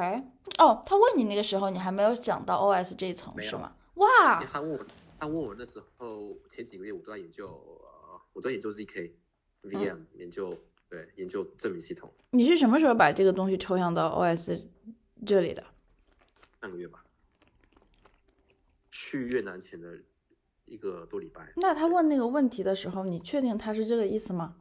[0.58, 3.74] 哦，他问你那个时候，你还没有讲到 OS 这一层是吗？
[3.94, 4.40] 哇！
[4.44, 4.86] 他问我，
[5.18, 9.12] 他问我那时候前几个月我都在研究，呃，我在研究 zk
[9.62, 10.56] VM，研究
[10.88, 12.12] 对研究证明系统。
[12.30, 14.60] 你是什么时候把这个东西抽象到 OS
[15.26, 15.64] 这里的？
[16.60, 17.04] 半个月吧，
[18.90, 19.98] 去越南前的
[20.64, 21.52] 一个多礼拜。
[21.56, 24.56] 那他问那个问题的时候，你确定他是这个意思吗？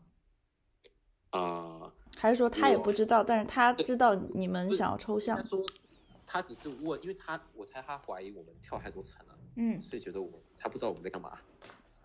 [1.31, 1.93] 啊？
[2.17, 5.39] 还是说他也不知道，但是他知道你们想要抽象？
[6.25, 11.37] 他只是问，因为他我猜他怀疑我们跳太多层了，嗯，所以觉得我他不知道我们在干嘛。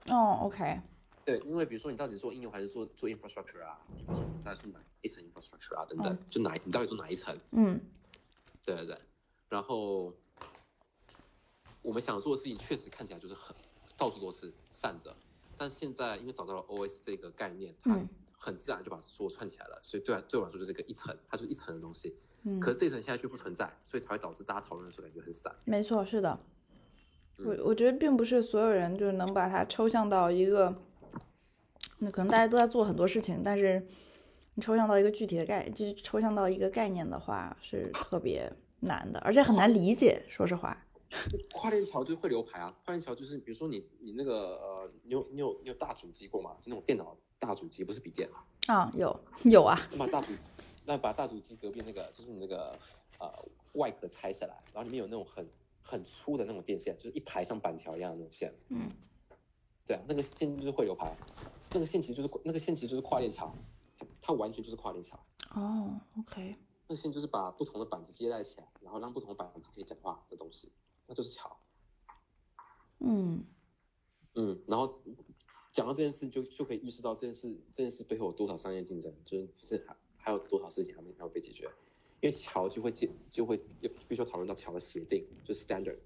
[0.09, 0.81] 哦，OK，
[1.25, 7.37] 对，因为比如说你到底做应用还是做做 infrastructure 啊，infrastructure 在是哪一层 infrastructure 啊等等，就哪你到底做哪一层？
[7.53, 7.81] 嗯，
[8.65, 8.99] 对对对。
[9.49, 10.13] 然后
[11.83, 13.55] 我们想做的事情确实看起来就是很
[13.97, 15.15] 到处都是散着，
[15.57, 17.99] 但现在因为找到了 OS 这个概念，它
[18.33, 22.17] 很自然就把所有串起来了，所以对对我来说就是一个一层，它就是一层的东西。
[22.45, 25.55] 嗯可是这层现在却不存在，所以才会导致大家讨论的时候感觉很散。
[25.65, 26.37] 没错，是的。
[27.39, 30.75] 我我觉得并不是所有人就是能把它抽象到一个，
[31.99, 33.85] 那可能大家都在做很多事情，但是
[34.55, 40.23] 你抽象到一个具体的概，就是抽象到一个概念的话是特别难的，而且很难理解。
[40.29, 40.77] 说实话，
[41.55, 42.75] 跨链桥就会留牌啊。
[42.85, 46.53] 跨链桥就是比如说你你那个呃，你有你有你有大主机过吗？
[46.61, 48.29] 就那种电脑大主机，不是笔电
[48.67, 48.91] 啊？
[48.95, 49.79] 有 有啊。
[49.99, 50.33] 把大主
[50.85, 52.77] 那把大主机隔壁那个，就是你那个
[53.21, 53.31] 呃
[53.75, 55.49] 外壳拆下来，然后里面有那种很
[55.81, 58.53] 很粗的那种电线，就是一排像板条一样的那种线。
[58.69, 58.91] 嗯，
[59.93, 61.15] 对啊，那个线就是汇流排，
[61.73, 63.55] 那个线其实就是那个线其实就是跨链桥，
[63.99, 65.23] 它它完全就是跨链桥。
[65.55, 66.57] 哦，OK。
[66.89, 70.73] 那线就是把不同的板子接在起来，然后让不同的板子可以讲话的东西，
[71.07, 71.55] 那就是桥。
[73.01, 73.45] 嗯
[74.35, 74.89] 嗯，然后
[75.71, 79.95] 讲到这件事，就就可以意识到这件事这件事背后有多少商业竞争，就是是还。
[80.25, 81.65] 还有多少事情还没还要被解决？
[82.21, 83.57] 因为桥就会解就会
[84.07, 85.99] 必须要讨论到桥的协定，就是 standard。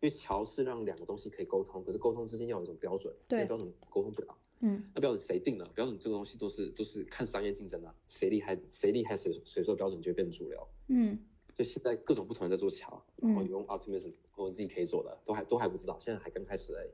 [0.00, 4.36] 因为桥是让两个东西可以沟通，可是沟通之间要有一种标准，对标准沟通不了。
[4.60, 5.64] 嗯，那标准谁定的？
[5.74, 10.68] 标准这个东西都是都是看商业竞争啊，谁厉害谁厉害谁谁做标准就会变成主流。
[10.88, 11.18] 嗯，
[11.54, 16.90] 就现在各种不同人在做桥，然后用 Optimism 或者 ZK 做的，都还都还不知道，现在还刚开始而已。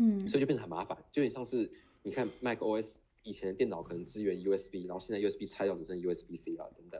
[0.00, 1.68] 嗯，所以就变得很麻烦，就有点像是
[2.02, 2.98] 你看 Mac OS。
[3.24, 6.98] 以前的电脑可能支援 USB，然后现在 USB 拆掉只剩 USB C 了，等等。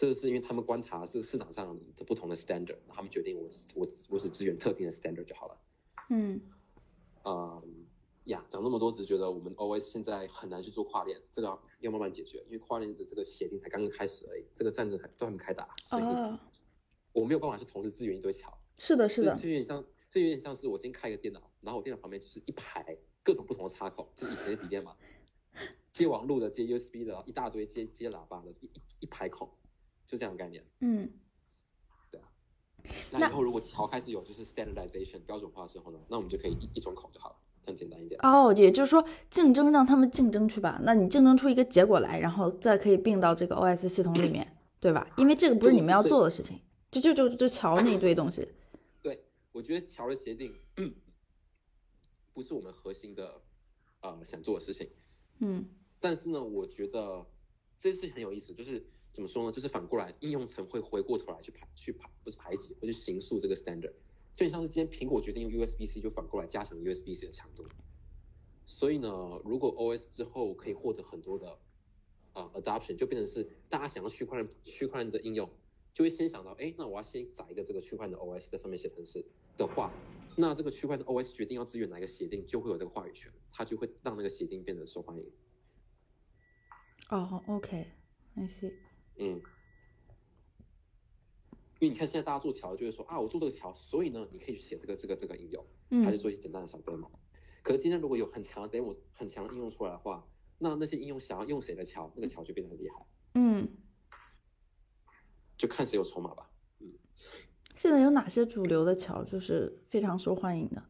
[0.00, 5.60] 这个是因为他们观察这个市场上的不同的 standard，他们决定我我我只支援特定的 standard 就好了。
[6.08, 6.40] 嗯，
[7.22, 7.60] 啊
[8.24, 11.48] 呀，讲那么多，只是觉得我们 OS 现在很难去做跨链，这个
[11.80, 16.02] 要慢慢解决，因为跨链的这个协定才刚刚开始而已，这个战争还都还没开打，所以
[17.12, 18.58] 我没有办法去同时支援一堆桥。
[18.78, 19.36] 是的，是的。
[19.36, 24.96] 这有点像，这有点像是我今天开一个电脑，然后我电脑旁边就是一排各种不同的插口，就以前的笔电嘛。
[25.92, 29.50] 接网路的，接 USB 的，一大堆接接喇叭的，一一排孔，
[30.10, 30.64] 就这样的概念。
[30.80, 31.08] 嗯，
[32.10, 32.26] 对啊。
[33.12, 38.20] 那以后如果桥开始有就是 standardization 标准化之后呢，那我们就可以一一种口就好了，这样简单一点。
[38.22, 44.56] 哦，也就是说竞争让他们竞争去吧，那你竞争出一个结果来，然后再可以并到这个 OS 系统里面。
[44.80, 45.06] 对吧？
[45.18, 46.58] 因为这个不是你们要做的事情，
[46.90, 48.48] 就就就就桥那一堆东西。
[49.02, 50.58] 对，我觉得桥的协定
[52.32, 53.42] 不是我们核心的
[54.00, 54.90] 呃想做的事情。
[55.40, 55.68] 嗯
[56.00, 57.26] 但是呢，我觉得
[57.80, 59.50] 这件事情很有意思，就是怎么说呢？
[59.50, 63.94] 就是反过来，应用层会回过头来去排去排，不是排挤，会去形塑这个 standard。
[64.36, 67.66] 就像是今天苹果决定用 USB-C，就反过来加强 USB-C 的强度。
[68.66, 69.08] 所以呢，
[69.46, 71.58] 如果 OS 之后可以获得很多的
[72.34, 75.48] 呃 adoption，就变成是大家想要区块链区块链的应用，
[75.94, 79.24] 就会先想到，哎，那我要先载一个这个区块链的 OS 在上面写程式
[79.56, 79.90] 的话，
[80.36, 85.24] 那这个区块链的 OS 决定要支援哪一个协定，就会有这个话语权，它就会让那个协定变得受欢迎。
[87.08, 88.72] 哦，OK，I see。
[89.16, 89.40] 嗯，
[91.78, 95.64] 因为你看现在大家做桥就会说啊，我做这个桥，所以呢，你可以去写这个这个这个应用，
[96.04, 97.10] 还是嗯做一些简单的小 demo。
[97.62, 100.26] 可是今天如果有很强的 demo、很强的应用出来的话，
[100.58, 103.68] 那那些应用想要用谁的桥，那个桥就变得很厉害，嗯，
[105.56, 106.50] 就看谁有筹码吧。
[106.78, 106.92] 嗯
[107.74, 110.82] 现在有哪些主流的桥就是非常受欢迎的？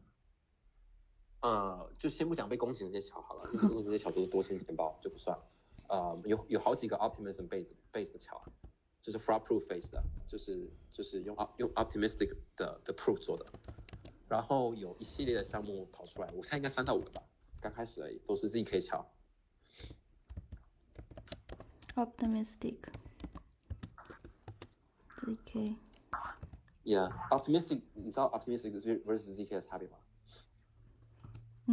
[1.39, 5.47] 呃，就先不讲被攻击的那些桥好了，因为攻击的那些桥都是多钱钱包，就不算了。
[5.91, 8.41] 呃，有有好几个 optimism based base 的桥，
[9.01, 13.45] 就是 fraud proof base 的，就是就是用 op 用 optimistic 的的 proof 做的。
[14.29, 17.21] 然后有一系列的项目跑出来，我猜应该三到五个吧，
[17.59, 19.05] 刚开始而已，都是 zk 桥。
[21.95, 22.79] Optimistic。
[25.09, 25.75] ZK。
[26.85, 28.71] Yeah，optimistic，你知道 optimistic
[29.03, 29.97] versus zk 的差别吗？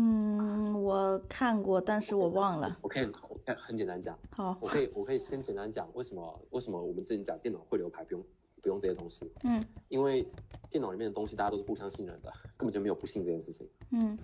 [0.00, 2.76] 嗯，我看过，但是我忘了。
[2.80, 8.24] 我可以我可以很简单讲，好，我可以我可以先简单讲为什么为什么我们之前讲电脑会流排不用
[8.62, 9.28] 不用这些东西。
[9.42, 10.24] 嗯因为
[10.70, 13.68] 电脑里面的东西大家都是互相信任的，根本就没有不信这件事情。
[13.90, 14.16] 嗯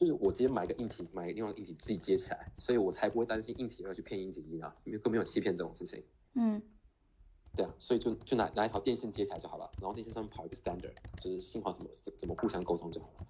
[0.00, 6.02] 就是我直接买个硬体，买另外硬体自己接起来，所以我才不会担心硬体要去骗硬体一啊，因为更没有欺骗这种事情。
[6.34, 6.60] 嗯
[7.54, 13.26] 对啊，所以就就拿拿一条电线接起来就好了，然后电线上面跑一个 standard，就是信号怎么怎怎么互相沟通就好了。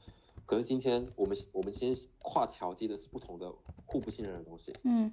[0.47, 3.53] 可是今天我们我们今天跨桥接的是不同的
[3.87, 5.11] 互不信任的东西，嗯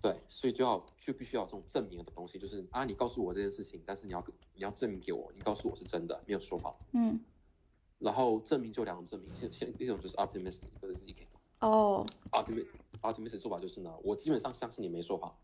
[0.00, 6.74] 对，所以就要就必须要这种证明的东西，就是啊，你告诉我这件事情，但是你要你要证明给我，你告诉我是真的，没有说谎。
[6.92, 7.20] 嗯。
[8.00, 11.24] 然后证明就两种证明，现现一种就是 optimistic 或者是 zk。
[11.60, 12.66] 哦，optimistic
[13.00, 15.34] optimistic 做法就是呢，我基本上相信你没说谎。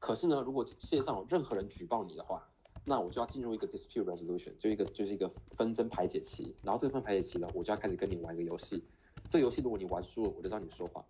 [0.00, 2.50] 可是呢，如果世界上有任何人举报你的话，
[2.84, 6.54] 那我就要进入一个 dispute resolution，就一个就是一个纷争排解期。
[6.62, 8.82] 然后这个纷争排解期呢，我就要开始跟你玩一个游戏。
[9.28, 11.04] 这个游戏如果你玩输了，我就让你说话。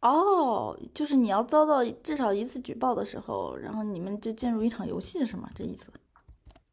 [0.00, 5.48] 哦，就是你要遭到至少一次举报的时候，然后你们就进入一场游戏是吗？
[5.54, 5.92] 这意思？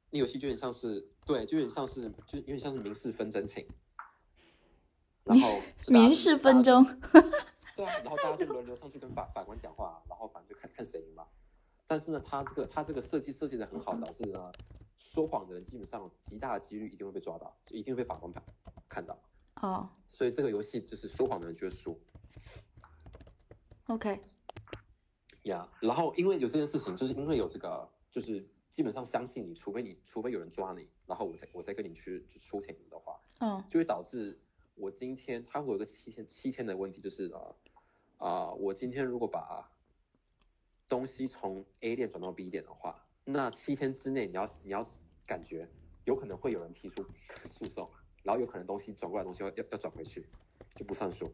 [0.10, 3.66] 那游戏就有点像是对，就有点像是就有点像是民事纷争庭。
[5.24, 6.84] 然后民事纷争。
[7.78, 11.24] 对啊，然后大家就轮流上去跟法法官讲话，然后反正就看看谁赢嘛。
[11.90, 14.52] 但是呢，他这个他这个设计设计的很好，导致呢
[14.96, 18.44] 说谎的人基本上极大的几率一定会被抓到，一定会被法官判
[18.88, 19.18] 看到。
[19.56, 22.00] 哦所以这个游戏就是说谎的人就会输
[23.88, 24.22] ，OK，
[25.44, 25.68] 呀。
[25.82, 34.40] 然后因为有这件事情，就是因为有这个，就是基本上相信你，除非你除非有人抓你，然后我才我再跟你去去出庭的话，嗯就会导致
[34.76, 37.56] 我今天他会有一个七天七天的问题，就是呃
[38.18, 39.72] 啊、我今天如果把
[40.90, 44.84] 东西从 A 店转到 B 店的话，那七天之内你要你要
[45.28, 45.70] 感觉
[46.06, 47.06] 有可能会有人提出
[47.48, 47.88] 诉讼，
[48.24, 50.28] 然后有可能东西转过来的东西要要要转回去，
[50.76, 51.32] 就不算数。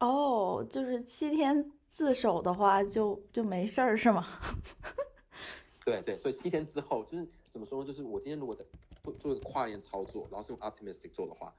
[0.00, 4.26] 哦，就是七天自首的话就就没事儿是吗？
[5.86, 7.86] 对对，所以七天之后就是怎么说呢？
[7.86, 8.64] 就是我今天如果在
[9.04, 11.54] 做做一个跨链操作，然后是用 optimistic 做的话，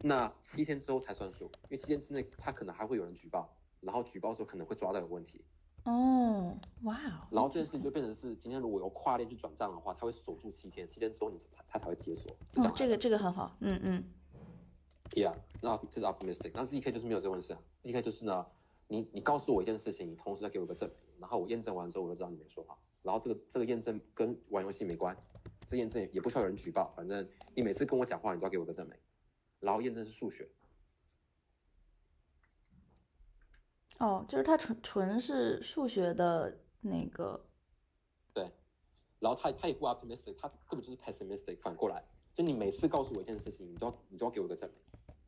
[0.00, 5.44] 那七天之后才算数，因为七天之内他可能还会有人举报，然后举报的时候可能会抓到有问题，
[5.84, 12.30] 哦，哇哦，然后这件事情就变成是今天如果由跨链去转账的话，他会锁住七天，七天之后你他他才会解锁。
[12.50, 14.04] 是这个这个很好，嗯嗯
[15.10, 16.52] Yeah，那这是 optimistic。
[16.54, 17.60] 那 ZK 就是没有这回事啊。
[17.82, 18.46] ZK 就是呢，
[18.88, 22.78] 你你告诉我一件事情，你同时要给我一个证明，然后我验证完之后，我就知道你没说谎。
[23.02, 25.14] 然后这个这个验证跟玩游戏没关，
[25.66, 28.96] 这验证也不需要有人举报，反正你每次跟我讲话，你都要给我个证明。
[29.58, 30.48] 然后验证是数学，
[33.98, 37.44] 哦，就是他纯纯是数学的那个，
[38.34, 38.50] 对。
[39.20, 41.60] 然后他他也不 optimistic，他根本就是 pessimistic。
[41.60, 44.78] 反过来，就你每次告诉我一件事情，你都要你都要给我一个证明。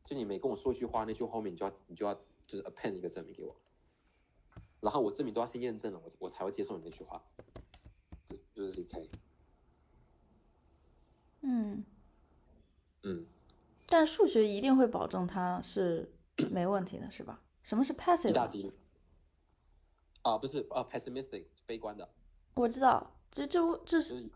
[0.05, 2.13] 就你每跟我说一句话，那句后面你就要你就要
[2.45, 3.55] 就是 append 一个证明给我。
[4.81, 7.23] 然后我证明都要先验证了，我我才会接受你那句话。
[8.25, 9.07] 这就是 ZK。
[11.41, 11.85] 嗯，
[13.03, 13.25] 嗯，
[13.87, 16.11] 但数学一定会保证它是
[16.51, 17.41] 没问题的，是吧？
[17.65, 18.71] 什么是 passive？
[20.21, 22.07] 啊，不是啊，pessimistic 悲观的，
[22.53, 24.29] 我知道，这这这就是是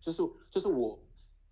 [0.00, 0.98] 就是就是我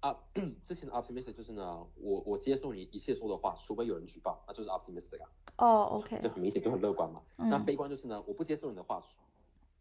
[0.01, 0.19] 啊，
[0.65, 5.29] 之前的 optimistic 就是呢，我我接受你一切说的话，除非有人举报，那就是 optimistic 啊，
[5.59, 7.21] 哦，OK，这很明显就很乐观嘛。
[7.37, 9.03] 那嗯，悲观就是呢，我不接受你的话，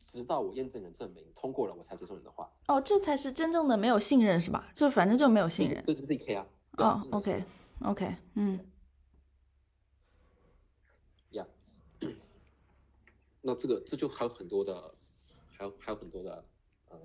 [0.06, 2.52] 直到我验证人证明通过了，我才接受你的话。
[2.68, 4.70] 哦，这才是真正的没有信任是吧？
[4.74, 5.82] 就反正就没有信任。
[5.86, 6.48] 这就是 ZK 啊。
[6.78, 7.44] 对啊哦，OK
[7.82, 8.60] OK，嗯，
[11.32, 11.46] 呀，
[13.42, 14.94] 那这个这就还有很多的，
[15.52, 16.46] 还有还有很多的，
[16.92, 17.00] 嗯，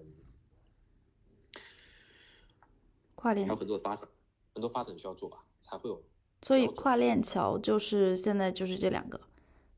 [3.14, 4.08] 跨链还有，很多的发展，
[4.54, 6.02] 很多发展需要做吧，才会有。
[6.42, 9.20] 所以跨链桥就是现在就是这两个，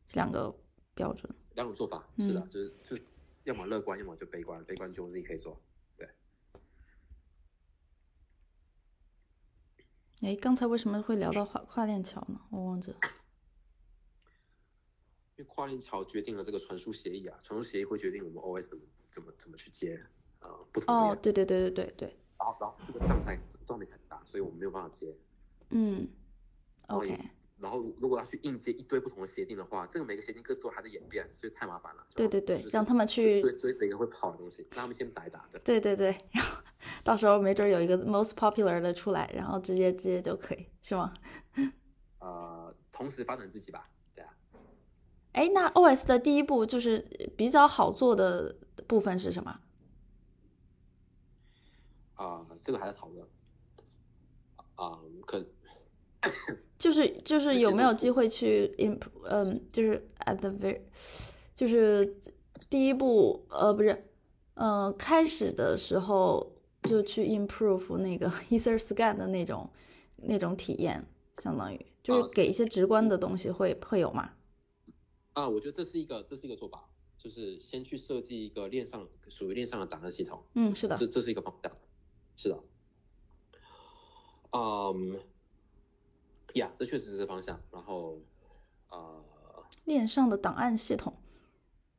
[0.07, 0.55] 这两个
[0.95, 1.33] 标准。
[1.55, 3.03] 两种做法，是的，嗯就是就是
[3.45, 5.61] 要么乐观，要么就悲观，悲观就用 ZK 做。
[10.23, 12.41] 哎，刚才为什么会聊到跨跨链桥呢？
[12.51, 12.99] 我忘记了。
[15.37, 20.03] 因为跨链桥决定了这个传输协议啊，传输协议会决定我们 OS 怎么怎么怎么去接，
[20.41, 22.09] 呃，不同的哦，链，对对对对对对，
[22.39, 25.15] 然后然后这个障碍都没很大，所以我们没有办法接。
[25.69, 26.09] 嗯
[26.87, 27.19] ，OK，
[27.59, 32.07] 然后如果要去硬接一堆不同的协定的话，这个每个协定各自都还在演变，所以太麻烦了。
[32.15, 35.59] 对对对让他们去追追着一个会跑的东西，让他们先打一打的。
[35.59, 36.63] 对对对，然后
[37.05, 41.13] 到时候没准有一个 most popular 的出来，然后直接接就可以，是吗？
[42.21, 43.91] 呃，同时发展自己吧。
[45.37, 46.99] 哎，那 OS 的第一步就是
[47.37, 48.57] 比较好做的
[48.87, 49.61] 部分是什么？
[52.15, 53.23] 啊、这个还在讨论。
[54.77, 55.45] 啊、可
[56.79, 60.81] 就是就是有没有机会去 imp，嗯，就是 at the very，
[61.55, 62.17] 就是
[62.71, 64.07] 第一步，呃，不是，
[64.55, 66.51] 呃，开始的时候
[66.85, 69.69] 就去 improve 那个 EtherScan 的那种
[70.17, 71.07] 那种体验，
[71.37, 74.31] 相当于就是啊给一些直观的东西会会有吗？
[75.37, 80.43] 啊，我觉得这是一个这是一个做法，就是先去设计一个链上属于链上的档案系统。
[80.55, 81.71] 嗯，是的这，这是一个方向，
[82.37, 82.59] 是的。
[84.53, 85.21] 嗯，
[86.55, 87.61] 呀，这确实是方向。
[87.71, 88.19] 然后，
[88.89, 89.23] 呃，
[89.85, 91.15] 链上的档案系统，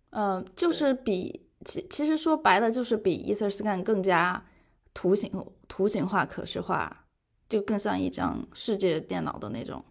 [0.09, 4.47] 呃，就是比其其实说白了就是比 EtherScan 更加
[4.95, 5.31] 图形
[5.67, 7.05] 图形化、可视化，
[7.47, 9.85] 就更像一张世界电脑的那种，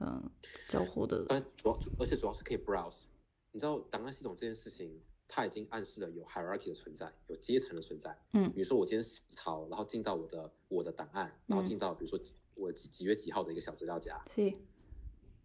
[0.00, 0.30] 嗯、
[0.68, 1.24] 交互的。
[1.28, 3.04] 而主要而且主要是可以 browse。
[3.52, 8.16] 你知道档案系统这件事情，它已经暗示了有 hierarchy 的存在，有阶层的存在。
[8.32, 12.18] 嗯比如说我今天洗槽，然后进到我的我的档案，然后嗯进到比如说
[12.54, 14.52] 我几几月几号的一个小资料夹，是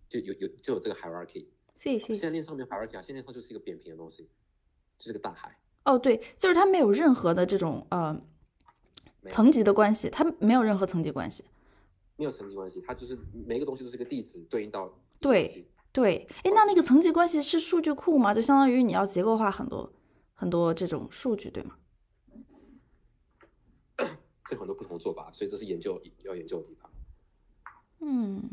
[0.10, 1.46] 就有有就有这个 hierarchy。
[1.76, 4.28] 是现是，在链上没有 hierarchy 啊，现在链上就是一个扁平的东西，
[4.98, 5.58] 就是个大海。
[5.86, 8.20] 哦，对，就是它没有任何的这种呃
[9.30, 11.46] 层级的关系，它没有任何层级关系。
[12.20, 13.18] 没有层级关系，它就是
[13.48, 18.34] 每一个东西都是一个地址对应到对对，哎，那那个层级关系是数据库吗？
[18.34, 19.92] 就相当于你要结构化很多
[20.34, 21.78] 很多这种数据，对吗？
[24.46, 26.92] 这有很多不同的做法，所以这是研究要研究的地方。
[28.02, 28.50] 嗯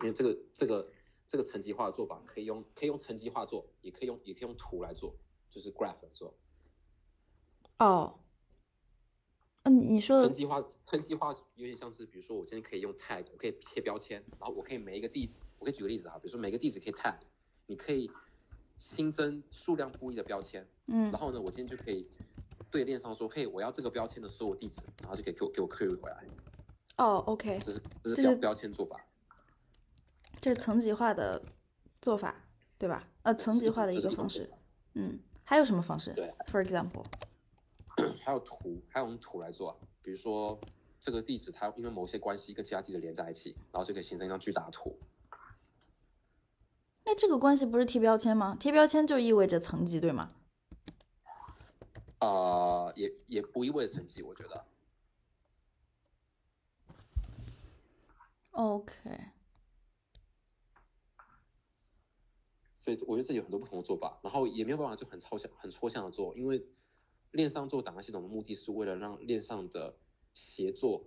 [0.00, 0.90] 因为这个这个
[1.26, 5.14] 这个层级化的做法可以用可以用层级化做，也可以用也可以用图来做，
[5.50, 6.34] 就是 graph 来做。
[7.78, 8.18] 哦，
[9.64, 17.14] 嗯、你你说的层级化层级化有点像是，比如说我今天可以用 tag，我可以贴标签，然后我可以每一个地，我可以举个例子啊，比如说每个地址可以 tag，
[17.66, 18.10] 你可以
[18.76, 22.08] 新增数量不一的标签，嗯然后呢，我今天就可以
[22.70, 26.24] 对链上说，嘿，我要这个标签的所有地址，然后就可以给我给我 query 回来，
[26.96, 29.04] 哦，OK，这是这是标标签做法。
[30.40, 31.40] 这是层级化的
[32.00, 32.34] 做法，
[32.76, 33.08] 对吧？
[33.22, 34.50] 呃，层级化的一个方式。
[34.94, 36.12] 嗯，还有什么方式？
[36.14, 37.04] 对，For example，
[38.24, 40.58] 还有图，还有用图来做啊，比如说
[40.98, 44.98] 这个地址它因为某些关系跟其他地址连在一起，然后就可以形成一张巨大的图。
[47.04, 48.56] 那这个关系不是贴标签吗？
[48.58, 50.32] 贴标签就意味着层级，对吗？
[52.20, 54.64] 呃，也也不意味着层级，我觉得。
[58.52, 58.94] OK，
[62.74, 66.64] 所以我觉得这里有很多不同的做法，然后也没有办法就很抽象、很抽象的做，因为
[67.32, 69.94] 链上做档案系统的目的是为了让链上的
[70.32, 71.04] 协作，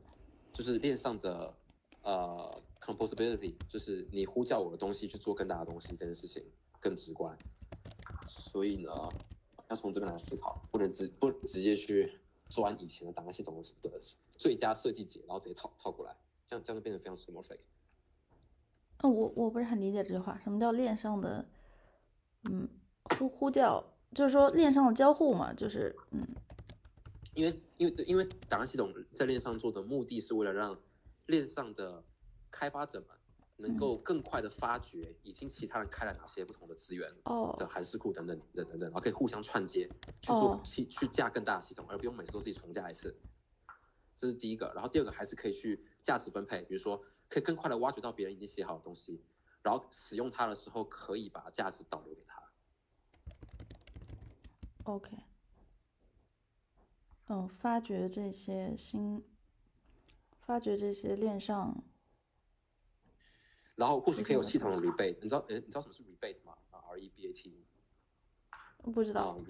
[0.54, 1.56] 就是链上的
[2.02, 6.44] 呃 composability，就是你呼叫我的东西去做更大的东西这件事情
[6.80, 7.38] 更直观。
[8.28, 8.92] 所以呢，
[9.70, 12.20] 要从这边来思考，不能直不直接去
[12.50, 14.00] 钻以前的档案系统的
[14.38, 16.16] 最佳设计解，然后直接套套过来，
[16.48, 17.60] 这样这样就变得非常 schemorphic。
[19.00, 21.46] 呃，我我不是很理解这句话，什么叫链上的，
[22.50, 22.68] 嗯，
[23.04, 23.84] 呼呼叫，
[24.16, 26.26] 就是说链上的交互嘛，就是嗯
[27.34, 30.76] 因为因为对因为档案系统在链上做的目的是为了让
[31.26, 32.02] 链上的
[32.50, 33.10] 开发者们
[33.58, 39.86] 能够更快的发掘已经其他人开了哪些不同的资源哦的函数库等等等等等，然后可以互相串接
[40.22, 43.14] 去做哦去去架更大的系统，而不用每次都自己重架一次。
[44.16, 46.98] 这是第一个，然后第二个还是可以去价值分配，比如说
[47.28, 49.22] 可以更快的挖掘到别人已经写好的东西，
[49.62, 52.42] 然后使用它的时候可以把价值导流给他。
[54.86, 55.18] OK，
[57.28, 59.24] 嗯，发掘这些新，
[60.40, 61.84] 发掘这些链上，
[63.76, 66.56] 然后或许可以有系统的 rebate，你知道，呃，你知道什么是 rebate 吗？
[66.70, 67.66] 啊，R E B A T。
[68.94, 69.46] 不知道，嗯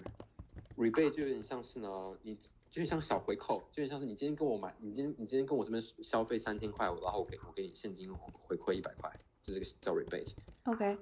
[0.78, 9.12] ，rebate 就有点像是呢，你就有点像小回扣，就有点像是你今天跟我买，你今天你今天跟我这边消费三千块，然后我给我给你现金回馈一百块，
[9.42, 10.32] 就这是个叫 rebate。
[10.64, 10.98] OK，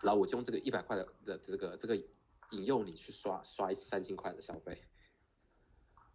[0.00, 1.96] 然后我就用这个一百块的的这个这个
[2.52, 4.82] 引诱你去刷刷一次三千块的消费。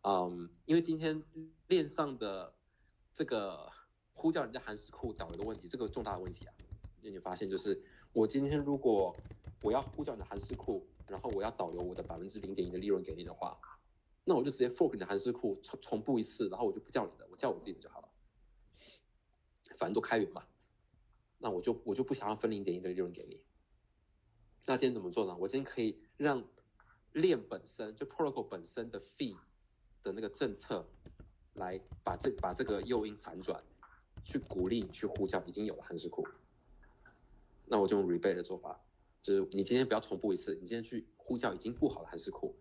[0.03, 1.21] 嗯，因为今天
[1.67, 2.53] 链上的
[3.13, 3.69] 这个
[4.13, 6.53] 呼叫人家韩式库导流的问题，这个重大的问题啊，
[7.01, 7.83] 就你发现就是
[8.13, 9.15] 我今天如果
[9.63, 13.59] 我要呼叫你的韩式库，然后我要导流我的百分之零点一的利润给你的话，
[14.23, 18.09] 那我就直接 fork 你的韩式库重重布一次，然后我就不叫你的，我叫我自己的就好了，
[19.75, 20.45] 反正都开源嘛。
[21.39, 23.43] 那我就我就不想要分零点一的利润给你。
[24.69, 25.33] 那今天怎么做呢？
[25.39, 26.43] 我今天可以让
[27.13, 29.37] 链本身就 protocol 本身的 fee
[30.03, 30.85] 的那个政策，
[31.53, 33.63] 来把这把这个诱因反转，
[34.25, 36.27] 去鼓励你去呼叫已经有的韩式库。
[37.65, 38.77] 那我就用 rebate 的做法，
[39.21, 42.53] 就是你今天不要重复一次，你今天去呼叫已经布好的韩式库，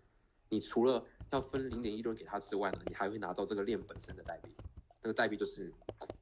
[0.48, 4.48] 你除了要分零点一利润给他之外呢，你还会拿到这个链本身的代币。
[5.02, 5.72] 这个代币就是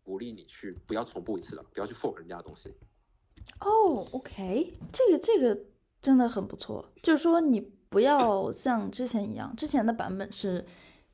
[0.02, 2.72] 鼓励你去不要重复一次了，不要去 fork 人家的东西。
[3.60, 5.64] 哦，OK，这个这个
[6.04, 10.62] 真的很不错，就是说你不要像之前一样，之前的版本是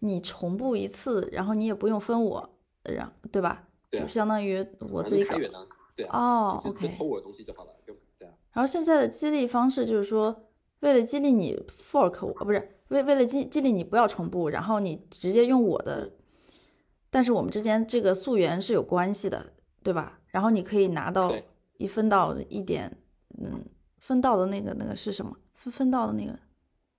[0.00, 2.50] 你重布一次，然后你也不用分我，
[2.82, 3.68] 然对吧？
[3.88, 5.38] 对啊就相当于我自己搞
[5.94, 6.96] 对啊，哦就就，OK。
[6.96, 8.32] 偷我的东西就好了，对啊。
[8.50, 10.48] 然后现在的激励方式就是说，
[10.80, 16.10] 为了激励你 fork 我，呃不是为为了激激励你不要重布，然后你直接用我的，
[17.10, 19.52] 但是我们之间这个溯源是有关系的，
[19.84, 20.18] 对吧？
[20.26, 21.32] 然后你可以拿到
[21.76, 22.98] 一分到一点，
[23.38, 23.64] 嗯，
[24.00, 25.38] 分到的那个那个是什么？
[25.54, 26.36] 分分到的那个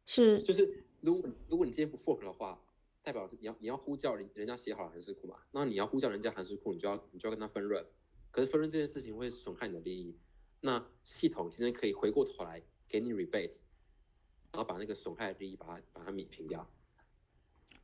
[0.05, 2.61] 是就是如果如果你今天不 fork 的话，
[3.01, 7.83] 代表你要你要呼叫人人家写好的韩式库嘛，那你要呼叫人家函数库，你就要你就要跟他分润，
[8.29, 10.15] 可是分润这件事情会损害你的利益，
[10.59, 13.57] 那系统今天可以回过头来给你 rebate，
[14.51, 16.69] 然后把那个损害的利益把它把它米平掉。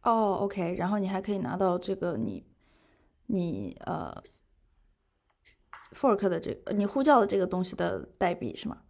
[0.04, 2.46] 哦，OK，然后你还可以拿到这个你
[3.26, 4.14] 你呃
[5.94, 8.84] fork 的这个你呼叫的这个东西的代币是吗？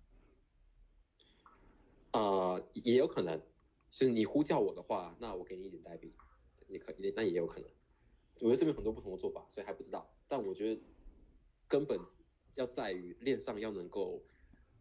[2.78, 3.40] 呃，也有可能，
[3.92, 6.14] 就是你呼叫我的话，那我给你一点代币，
[6.68, 7.70] 也可以，那也有可能。
[8.36, 10.08] 我觉得这边很多不同的做法，所以还不知道。
[10.28, 10.82] 但我觉得
[11.68, 12.00] 根本
[12.56, 14.24] 要在于链上要能够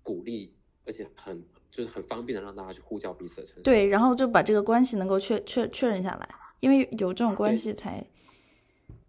[0.03, 3.63] 鼓励，而且很就是很方便的让大家去呼叫彼此的城市。
[3.63, 8.07] 对，然后就把这个关系能够确确确认下来，因为有这种关系才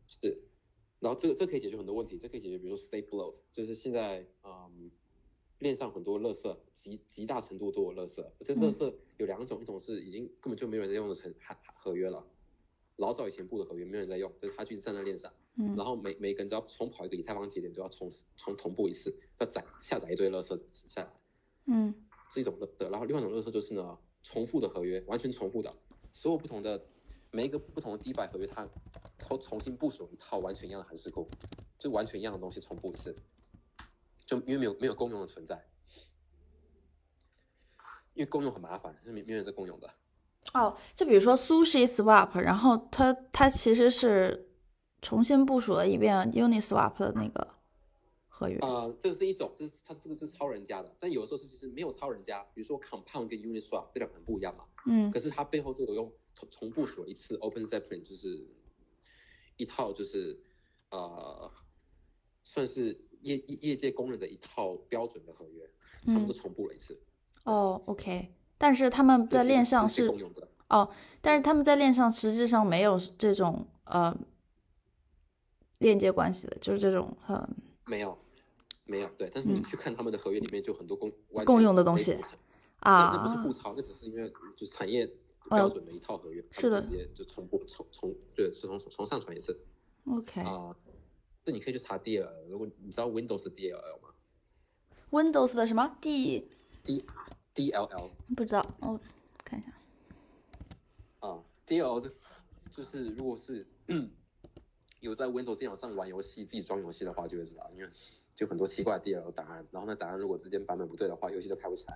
[0.06, 0.44] 是，
[1.00, 4.90] 然后这个这可以解决很多问题，这可以解决，比如说 state bloat，就是现在嗯
[5.60, 12.26] 链上很多垃圾，极极大程度都有垃圾，这个垃圾有两种，一种是已经根本就没有人在用的成合合约了，
[12.98, 15.76] 老早以前布的合约没有人在用，但是它就一直站在链上，嗯。
[15.76, 21.14] 然后每每个人只要重跑一个以太坊节点，都要重重同步一次，要载下载一堆垃圾下来，
[21.66, 21.94] 嗯。
[22.30, 22.90] 是一种垃圾。
[22.92, 25.74] 然后另外一种垃圾就是呢，重复的合约，完全重复的，
[26.12, 26.86] 所有不同的
[27.32, 28.70] 每一个不同的 DeFi 合约，它
[29.30, 31.26] 都重新部署一套完全一样的函数库，
[31.80, 33.16] 就完全一样的东西重复一次，
[34.28, 35.66] 就因为没有没有共用的存在，
[38.14, 39.90] 因为共用很麻烦，是没没有人在共用的。
[40.54, 44.50] 哦，就比如说 Sushi Swap，然后它它其实是
[45.02, 47.56] 重新部署了一遍 Uniswap 的那个
[48.28, 48.58] 合约。
[48.60, 58.46] 呃，这个是一种，这是它这个是抄人家的，但有的时候是其实没有抄人家，比如说 Compound 跟 Uniswap 这两个很不一样嘛，嗯可是它背后都有用重重部署了一次 Open Zeppelin，就是
[59.56, 60.42] 一套就是
[60.92, 61.52] 呃，
[62.44, 65.70] 算是业业业界公认的一套标准的合约，
[66.06, 67.00] 他们嗯都，重布了一次。
[67.44, 70.90] 哦，OK，但是他们在链上是是共用的，哦，
[71.22, 74.16] 但是他们在链上实质上没有这种呃
[75.80, 77.48] 链接关系的，就是这种呃
[77.86, 78.18] 没有
[78.86, 82.12] 没有对，但是你去看他们的合约里面就很多共嗯共用的东西。
[82.12, 82.38] 没组成
[82.82, 85.10] 那那不是啊互抄，那只是因为就是产业
[85.50, 86.82] 标准的一套合约，他是的。
[86.82, 89.58] 直接就重播重重对，是从从上传一次
[90.06, 90.42] ，OK。
[90.42, 90.76] 啊。
[91.48, 94.10] 这你可以去查 DLL，如果你知道 Windows 的 DLL 吗
[95.12, 97.06] Windows 的什么 D？D
[97.56, 99.00] DLL 不知道，我
[99.46, 99.72] 看一下。
[101.22, 102.12] 啊，DLL 就
[102.74, 103.66] 就是如果是
[105.00, 107.90] 有在 Windows 电脑上玩游戏，自己装游戏的话就会知道，因为
[108.36, 111.94] 就很多奇怪的 DLL 档案，然后那档案如果之间版本不对的话，游戏就开不起来。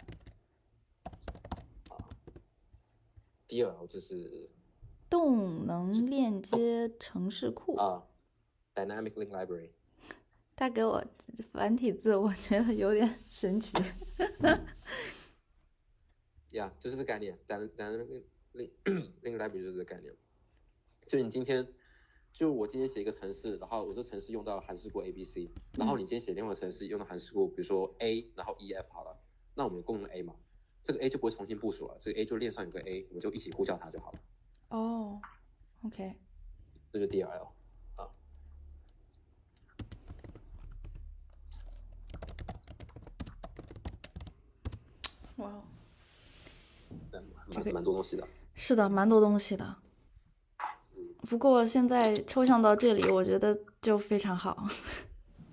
[1.90, 2.00] 啊
[3.50, 4.50] ，DLL 就是
[5.10, 7.76] 动能链接城市库。
[7.76, 8.08] 啊
[8.86, 9.72] ，Dynamic Link Library。
[10.56, 11.04] 他给我
[11.52, 13.76] 繁体字，我觉得有点神奇。
[16.52, 18.24] 呀，就是这概念，Dynamic
[18.54, 18.72] Link
[19.24, 20.14] Link Library 就是这概念。
[21.08, 21.68] 就你今天，
[22.32, 29.20] 就我今天写一个程式，然后我这程式用到了函数库 A B C，然后你今天写另外一个程式用到函数库，比如说 A，然后 E F 好了，
[29.56, 30.36] 那我们共用 A 嘛，
[30.84, 34.20] 这个 A 就不会重新部署了，这个 A 就链上有个 A，我们就一起呼叫它就好了。
[34.70, 35.20] 哦
[35.84, 36.16] ，OK，
[36.94, 37.48] 这就 DLL
[37.96, 38.08] 啊。
[45.42, 45.64] 哇哦，
[47.12, 48.28] 蛮这个蛮蛮多东西的。
[48.54, 49.76] 是的，蛮多东西的。
[51.28, 54.68] 不过现在抽象到这里，我觉得就非常好，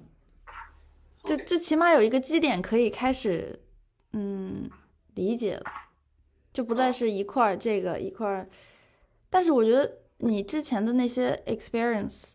[1.24, 3.62] 就就起码有一个基点可以开始，
[4.12, 4.70] 嗯，
[5.14, 5.64] 理解了，
[6.52, 8.48] 就不再是一块儿这个一块儿。
[9.30, 12.32] 但是我觉得你之前的那些 experience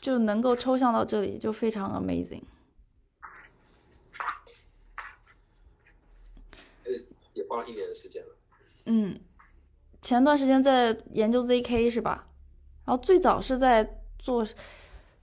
[0.00, 2.42] 就能够抽象到这里，就非常 amazing。
[6.84, 6.92] 呃，
[7.32, 8.36] 也花了一年的时间了。
[8.86, 9.20] 嗯，
[10.00, 12.26] 前段时间在研究 ZK 是吧？
[12.86, 14.46] 然后最早是在做，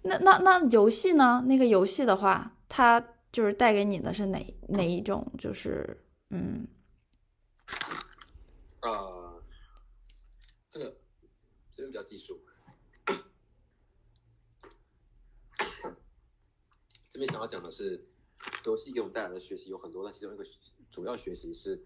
[0.04, 1.44] 那那那游戏呢？
[1.48, 5.26] 那个游戏的话，它就是带给你的是哪哪一种？
[5.40, 6.68] 就是嗯
[8.82, 9.44] 呃，
[10.70, 10.96] 这个
[11.72, 12.40] 这个比较技术，
[17.10, 18.08] 这边想要讲的是，
[18.66, 20.46] 游戏给我们带来的学习有很多，但其中一个
[20.90, 21.84] 主要学习是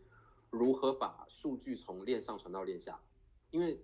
[0.53, 2.99] 如何把数据从链上传到链下，
[3.49, 3.83] 因为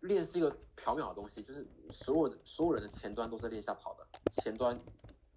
[0.00, 4.06] 链是一个缥缈的东西，就是所有的所有人的前端都是在链下跑的，
[4.42, 4.78] 前端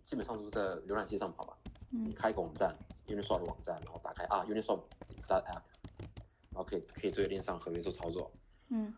[0.04, 1.58] 基本上都是在浏览器上跑吧。
[1.92, 4.82] 嗯你开一个网站，Uniswap 的网站，然后打开啊 Uniswap
[5.28, 8.30] app，然后可以可以对链上合约做操作。
[8.68, 8.94] 嗯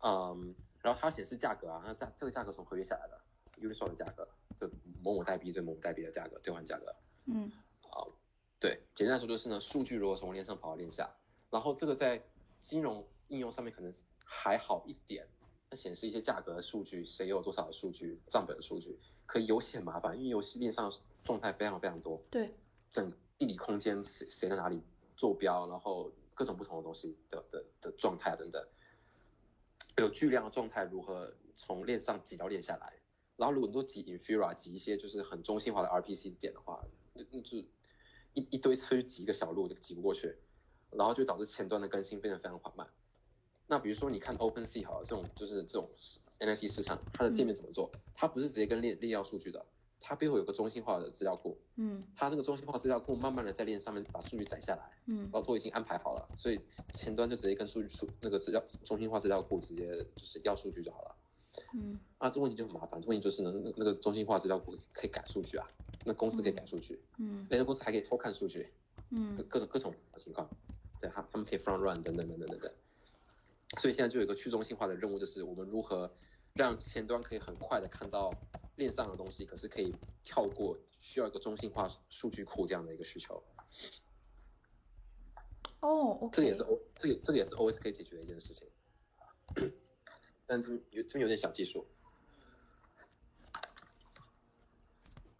[0.00, 3.20] 嗯，然后它显示价格啊，那价这个价格从合约下来的
[3.60, 4.68] ，Uniswap 的价格，这
[5.02, 6.96] 某某代币对某某代币的价格兑换价格。
[7.26, 7.67] 嗯啊，
[8.60, 11.08] 对，简单来说就是呢，数据如果从链上跑到链下，
[11.50, 12.22] 然后这个在
[12.60, 13.92] 金融应用上面可能
[14.24, 15.26] 还好一点，
[15.70, 20.92] 那显示一些价格的数据，谁有多少的数据，账本的数据，可游戏很麻烦，因为游戏链上
[21.24, 22.52] 状态非常非常多，对，
[22.90, 24.82] 整地理空间谁谁在哪里
[25.16, 28.66] 坐标，然后各种不同的东西的的的状态等等，
[29.98, 32.92] 有巨量的状态如何从链上挤到链下来，
[33.36, 36.84] 然后如果你都挤 Infura 挤一些就是很中心化的 RPC 点的话，
[37.14, 37.62] 那那就
[38.34, 40.36] 一一堆车去挤一个小路就挤不过去，
[40.90, 42.86] 然后就导致前端的更新变得非常缓慢。
[43.66, 45.90] 那比如说你看 OpenSea 好了，这种就是这种
[46.38, 47.90] NFT 市场，它的界面怎么做？
[48.14, 49.66] 它不是直接跟链链要数据的，
[50.00, 56.58] 它背后有个中心化的资料库，嗯它那个中心化资料库慢慢的在链上面把数据载下来，嗯然后都已经安排好了，所以
[56.94, 61.14] 前端就直接跟数据数那个资料中心化资料库直接就是要数据就好了。
[61.74, 65.66] 嗯啊，这问题就很麻烦，这问题就是呢，那那个中心化资料库可以改数据啊，
[66.08, 68.72] 那公司可以改数据，嗯那个公司还可以偷看数据，
[69.10, 70.48] 嗯各种各种情况，
[70.98, 72.72] 对，他他们可以 front run 等等等等等等。
[73.78, 76.10] 所以现在就有一个去中心化的任务，就是我们如何
[76.54, 78.32] 让前端可以很快的看到
[78.76, 83.42] 链上的东西，可是可以跳过需要一个中心化数据库这样的一个需求。
[85.80, 88.66] 哦这个也是 O 这个这个也是 OS 可以解决的一件事情，
[90.46, 91.86] 但这有这边有点小技术。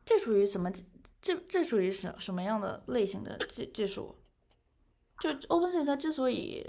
[0.08, 0.72] 这属于什么？
[1.20, 4.16] 这这属于什什么样的类型的技技术？
[5.20, 6.64] 就 OpenSea 它之所以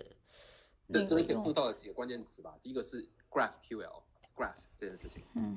[0.91, 5.55] 这这那个用边可以碰到的几个关键词吧，第一个是 GraphQL，Graph 这件事情，嗯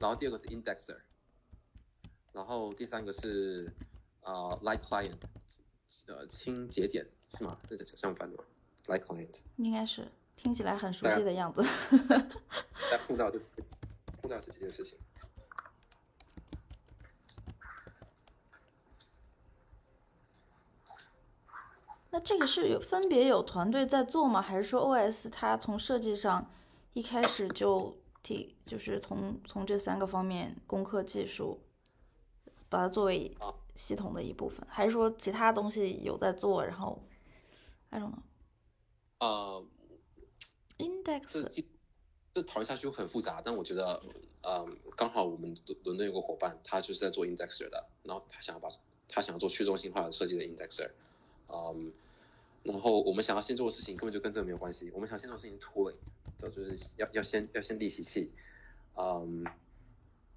[0.00, 0.96] 然后第二个是 Indexer，
[2.32, 3.70] 然后第三个是
[4.22, 4.32] 呃
[4.62, 5.20] Light Client，
[6.06, 7.60] 呃清节点是吗？
[7.66, 8.44] 这是相反的吗
[8.86, 11.62] ？Light Client，应该是听起来很熟悉的样子。
[13.06, 13.48] 碰到就是
[14.22, 14.98] 碰到这几件事情。
[22.16, 24.40] 那这个是有分别有团队在做吗？
[24.40, 26.50] 还是说 OS 它从设计上
[26.94, 31.60] 一开始就提，就是从从这三个方面攻克技术，
[32.70, 34.66] 把它作为啊系统的一部分？
[34.66, 36.64] 还是说其他东西有在做？
[36.64, 36.98] 然后
[37.90, 38.10] I don't
[39.20, 39.66] know
[40.78, 41.62] index 这
[42.32, 44.00] 这讨论下去就很复杂，但我觉得，
[44.42, 48.70] 嗯，刚好我们伦伦敦有个伙伴，他就是在做 indexer 的，然后他想要把
[49.06, 50.90] 他想要做去中心化的设计的 indexer，
[51.52, 51.92] 嗯，
[52.66, 55.98] 然后我们想要先做的事情根本就跟这个没有关系，我们想先做的事情 tooling，
[56.38, 58.32] 的就是要要先要先立习气，
[58.94, 59.44] 嗯，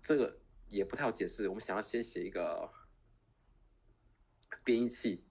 [0.01, 0.37] 这个
[0.69, 1.47] 也不太好解释。
[1.47, 2.71] 我们想要先写一个
[4.63, 5.23] 编译器，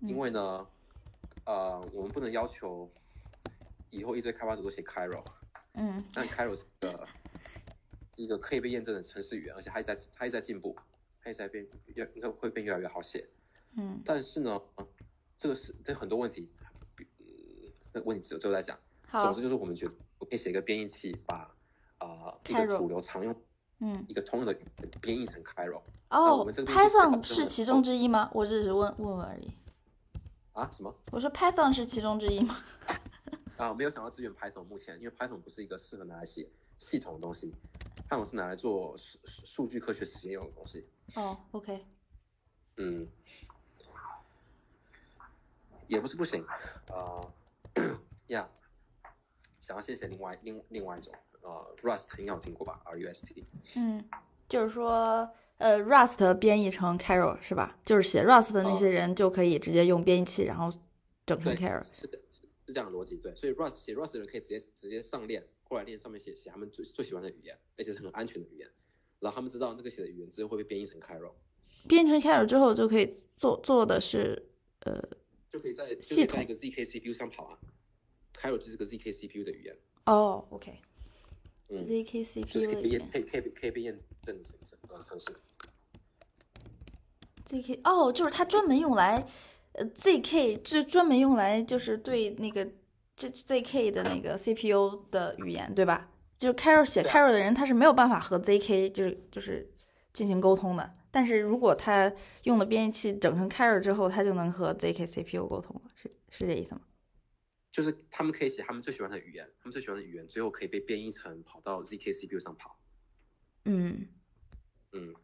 [0.00, 0.68] 因为呢，
[1.44, 2.90] 呃，我们不能要求
[3.90, 5.24] 以后一堆开发者都写 Cairo，
[5.72, 7.08] 嗯但 Cairo 是个
[8.16, 10.76] 一个可以被验证的程式语言，而且它一直在它一直在进步，
[11.22, 13.28] 它一直在变，越应该会变越来越好写。
[13.78, 14.60] 嗯但是呢，
[15.36, 16.50] 这个是这很多问题，
[16.94, 17.24] 比呃，
[17.92, 18.78] 这个问题之后之后再讲。
[19.08, 21.36] 好总之就是我们觉得我可以写一个编译器，把
[21.98, 23.34] 啊、呃、一个主流常用
[23.78, 24.52] 嗯一个通用的
[25.00, 25.80] 编译成 Cairo
[26.10, 28.30] 那我哦们这个，Python 是是其中之一吗？
[28.34, 29.52] 我只是问问问而已。
[30.52, 32.56] 啊什么我说 Python 是其中之一吗？
[33.58, 37.54] 啊没有想到支援 Python，目前因为 Python 不是一个适合拿来写系统的东西
[38.08, 40.84] ，Python 是拿来做数数数据科学实验用的东西。
[41.14, 41.86] 哦，OK，
[42.78, 43.06] 嗯，
[45.88, 46.44] 也不是不行，
[46.88, 47.32] 啊、
[48.28, 48.48] 呀，
[49.60, 53.44] 想要先写另外另另外一种，呃，Rust 应该有听过吧？R-U-S-T，
[53.76, 54.08] 嗯，
[54.48, 57.78] 就是说，呃，Rust 编译成 Cairo 是吧？
[57.84, 60.72] 就是写 Rust 的那些人就可以直接用编译器，然后
[61.24, 61.82] 整成，Cairo。
[61.92, 68.68] 是的，是是这样的逻辑，对，所以 Rust 写 Rust 的人可以直接直接上链过来链上面写写他们最最喜欢的语言，而且是很安全的语言，
[69.20, 71.32] 然后他们知道这个写的语言之后会被编译成 Cairo，
[71.88, 75.02] 编译成 Cairo 之后就可以做做的是，呃，
[75.50, 76.42] 就可以在系统。
[76.42, 77.58] 一个 zk CPU 上跑啊
[78.34, 79.76] ，Cairo 就是个 zk CPU 的语言，
[80.06, 80.78] 哦，OK，
[81.68, 83.10] 嗯，ZK 就是 CPU 可以验的语言。
[83.12, 84.54] 可以可以可以被验证成
[84.88, 85.26] 呃程式。
[87.46, 89.26] ，ZK 哦，就是它专门用来，
[89.72, 92.68] 呃，ZK 就专门用来就是对那个
[93.16, 96.10] 这 ZK 的那个 CPU 的语言，对吧？
[96.38, 97.14] 就是 Cairo 写对啊。
[97.14, 99.68] Cairo 的人，他是没有办法和 ZK 就是就是
[100.16, 100.94] 进行沟通的。
[101.10, 102.10] 但是如果他
[102.44, 106.80] 用了编译器整成 Cairo 之后，他就能和 ZK CPU 沟通了，是是这意思吗？
[107.70, 112.78] 就是他们可以写他们最喜欢的语言，他们最喜欢的语言最后可以被编译成跑到 zk CPU 上跑。
[113.66, 114.08] 嗯
[114.92, 115.14] 嗯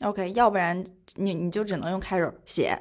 [0.00, 0.84] ，，OK，要不然
[1.14, 2.76] 你你就只能用 Cairo 写。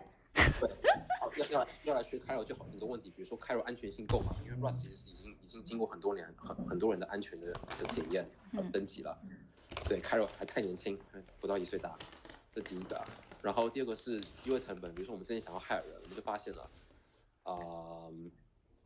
[1.38, 4.36] 要要来要来学 Cairo 就好很多问题，比如说 Cairo 安全性够吗？
[4.45, 8.24] 因为 Rust 其实是已经已经经过很多年很很多人的安全的的检验
[8.55, 9.19] 和嗯登记了。
[9.88, 10.99] 对，Cairo 还太年轻，
[11.39, 11.97] 不到一岁大，
[12.53, 13.05] 这第一个啊。
[13.41, 16.69] 然后第二个是机会成本，比如说我们之前想要害人，我们就发现了，
[17.43, 18.09] 啊、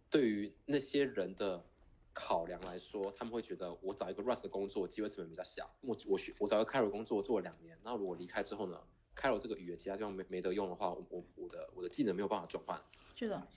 [0.09, 1.63] 对于那些人的
[2.11, 5.69] 考量来说，他们会觉得我找一个 Rust 的工作机会成本比较小。
[5.81, 8.81] 我我学我找一个 Cairo 工作做了两年，然后如果离开之后呢
[9.15, 12.81] ，Cairo 这个语言其他地方没没得用的话，我我我的我的技能没有办法转换，
[13.15, 13.47] 是的，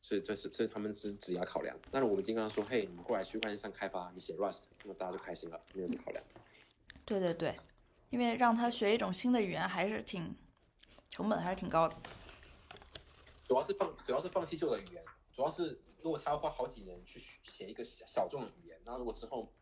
[0.00, 1.78] 所以这是这是他们是职业考量。
[1.92, 6.24] 但是我们经常说，嘿，你过来区块链上开发，你写 Rust，那么大家就开心了，没有这考量。
[7.06, 7.56] 对对对，
[8.10, 10.36] 因为让他学一种新的语言还是挺
[11.08, 11.96] 成本还是挺高的。
[13.46, 19.52] 主要是放主要是放弃旧的语言，主要是如果他要花好几年去写一个小小众的语言，那如果之后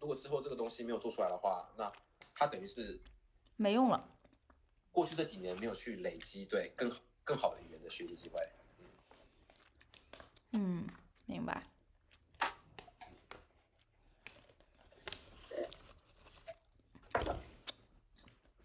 [0.00, 1.90] 如果之后这个东西没有做出来的话，那
[2.34, 3.00] 他等于是
[3.56, 4.08] 没用了。
[4.90, 8.42] 过去这几年没有去累积对更好更好的语言的学习机会。
[10.50, 10.84] 嗯，
[11.26, 11.62] 明白。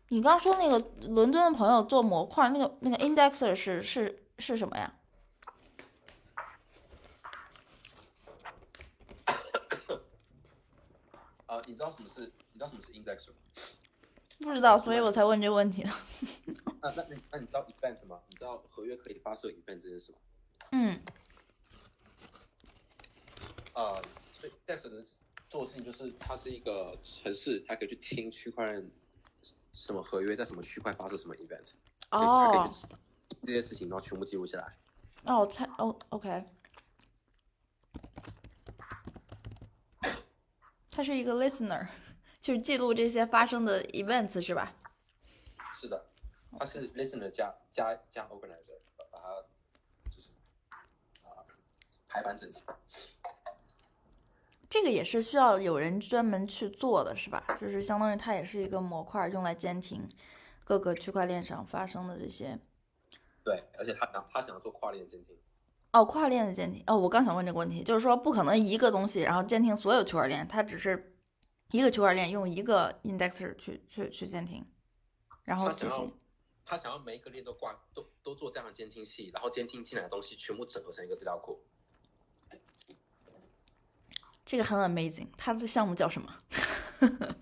[0.09, 0.79] 你刚说那个
[1.09, 4.93] 伦敦的朋友做模块，那个那个 indexer 是是是什么呀？
[11.45, 12.21] 啊、你知道什么是
[12.53, 13.35] 你知道什么是 index 吗？
[14.39, 15.89] 不知道，所以我才问这个问题的。
[16.81, 18.19] 那那那那你知道 event 吗？
[18.29, 20.17] 你知道合约可以发射 event 这件事吗？
[20.71, 20.99] 嗯
[23.73, 24.01] 呃，
[24.33, 25.03] 所以 index 的
[25.49, 28.91] 做的事情就是它是一个城市，它可以去听区块链
[29.77, 31.73] 什么合约在什么区块发生什么 event，
[32.09, 32.67] 哦
[33.43, 34.75] 这些事情，然后全部记录下来。
[35.25, 36.43] 哦，他哦，OK，
[40.89, 41.87] 他是一个 listener，
[42.41, 44.73] 就是记录这些发生的 events 是吧？
[45.79, 46.03] 是的，
[46.57, 49.43] 它是 listener 加加加 organizer，把把它
[50.09, 50.29] 就是
[51.23, 51.45] 啊、
[52.07, 52.63] 排版整齐。
[54.69, 57.55] 这个也是需要有人专门去做的，是吧？
[57.59, 60.05] 就是相当于它也是一个模块，用来监听
[60.65, 62.59] 各个区块链上发生的这些
[63.43, 65.37] 对，而且他想他想要做跨链监听。
[65.93, 66.83] 哦，跨链的监听。
[66.85, 71.15] 哦，我刚想问这个问题，就是说不可能一个东西然后监听所有区块链，它只是
[71.71, 74.65] 一个区块链用一个 indexer 去去去监听，
[75.43, 76.11] 然后这些他想要
[76.65, 81.63] 他想要每一个链都挂都都做这样的监听器，然后监听进来的东西全部整合成一个资料库。
[84.47, 85.27] 这个很 amazing。
[85.37, 86.33] 他的项目叫什么？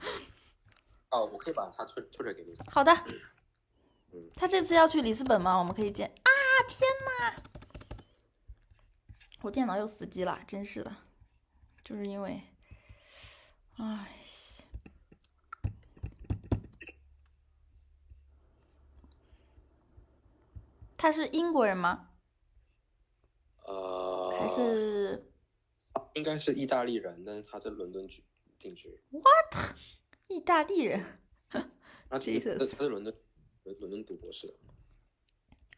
[1.12, 2.56] 哦，我可以把他推推给你。
[2.68, 2.91] 好的
[4.12, 5.56] 嗯，他这次要去里斯本吗？
[5.56, 6.30] 我们可以见啊！
[6.68, 7.36] 天哪，
[9.43, 10.95] 我电脑又死机了，真是的，
[11.84, 12.41] 就是因为，
[13.78, 14.08] 哎，
[20.97, 22.10] 他是英国人吗？
[23.68, 25.32] 呃，还是
[26.14, 28.24] 应该是意大利人，但是他在伦敦居
[28.58, 28.89] 定居。
[29.12, 29.76] What？
[30.28, 31.04] 意大利人？
[32.10, 33.14] 他其实 Jesus 他在伦敦
[33.64, 34.54] 伦敦读博士的。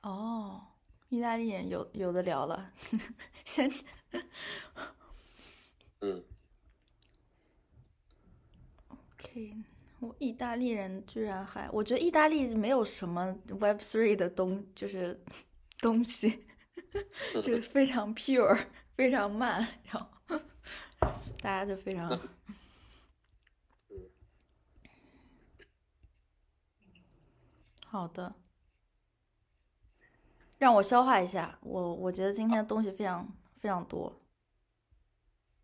[0.03, 0.61] 哦，
[1.09, 2.71] 意大利人有有的聊了，
[3.45, 3.69] 先
[6.01, 6.23] 嗯
[8.89, 9.53] ，OK，
[9.99, 15.19] 我意大利人居然还，我觉得意大利没有什么 Web Three 的东，就是
[15.81, 16.45] 东西，
[17.33, 20.07] 就是非常 pure，非常慢，然后
[21.39, 22.09] 大家就非常，
[27.85, 28.33] 好的，
[30.57, 34.17] 让我消化一下，我我觉得今天东西非常非常多，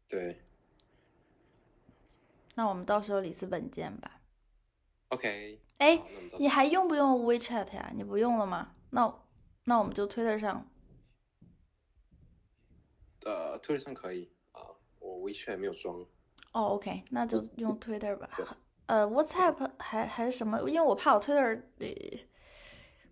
[0.07, 0.39] 对
[2.53, 4.21] 那我们到时候里斯本见吧。
[5.09, 5.59] ，OK。
[5.79, 5.99] 哎
[6.37, 7.91] 你还用不用 WeChat 呀？
[7.95, 8.75] 你不用了吗？
[8.91, 9.11] 那
[9.63, 10.69] 那我们就 Twitter 上
[13.25, 14.61] 呃，Twitter 上可以啊，
[14.99, 15.95] 我 WeChat 没有装。
[16.51, 18.29] 哦，OK，那就用 Twitter 吧。
[18.85, 20.59] 呃，WhatsApp 还还是什么？
[20.69, 21.87] 因为我怕我 Twitter，呃，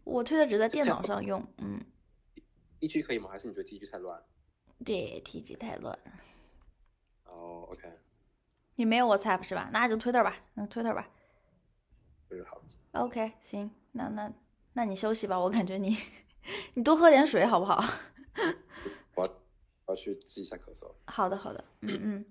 [0.03, 1.43] 我 Twitter 只在电脑上用。
[1.57, 1.79] 嗯
[2.79, 3.29] ，DG 可以吗？
[3.31, 4.21] 还是你觉得 T G 太乱？
[4.85, 5.97] 对，T G 太乱。
[7.25, 7.89] 哦，OK，
[8.75, 9.69] 你没有 WhatsApp 是吧？
[9.71, 11.09] 那就 Twitter 吧，嗯，Twitter 吧。
[12.29, 12.61] 这个好。
[12.91, 14.31] OK，行，那那
[14.73, 15.95] 那你休息吧，我感觉你
[16.75, 17.81] 你多喝点水好不好？
[19.91, 20.89] 我要去治一下咳嗽。
[21.07, 22.25] 好的，好的，嗯嗯，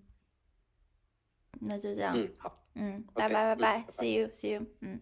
[1.60, 2.56] 那就这样，嗯，好。
[2.74, 5.00] 嗯，拜拜拜拜嗯拜拜，See you，See you，嗯。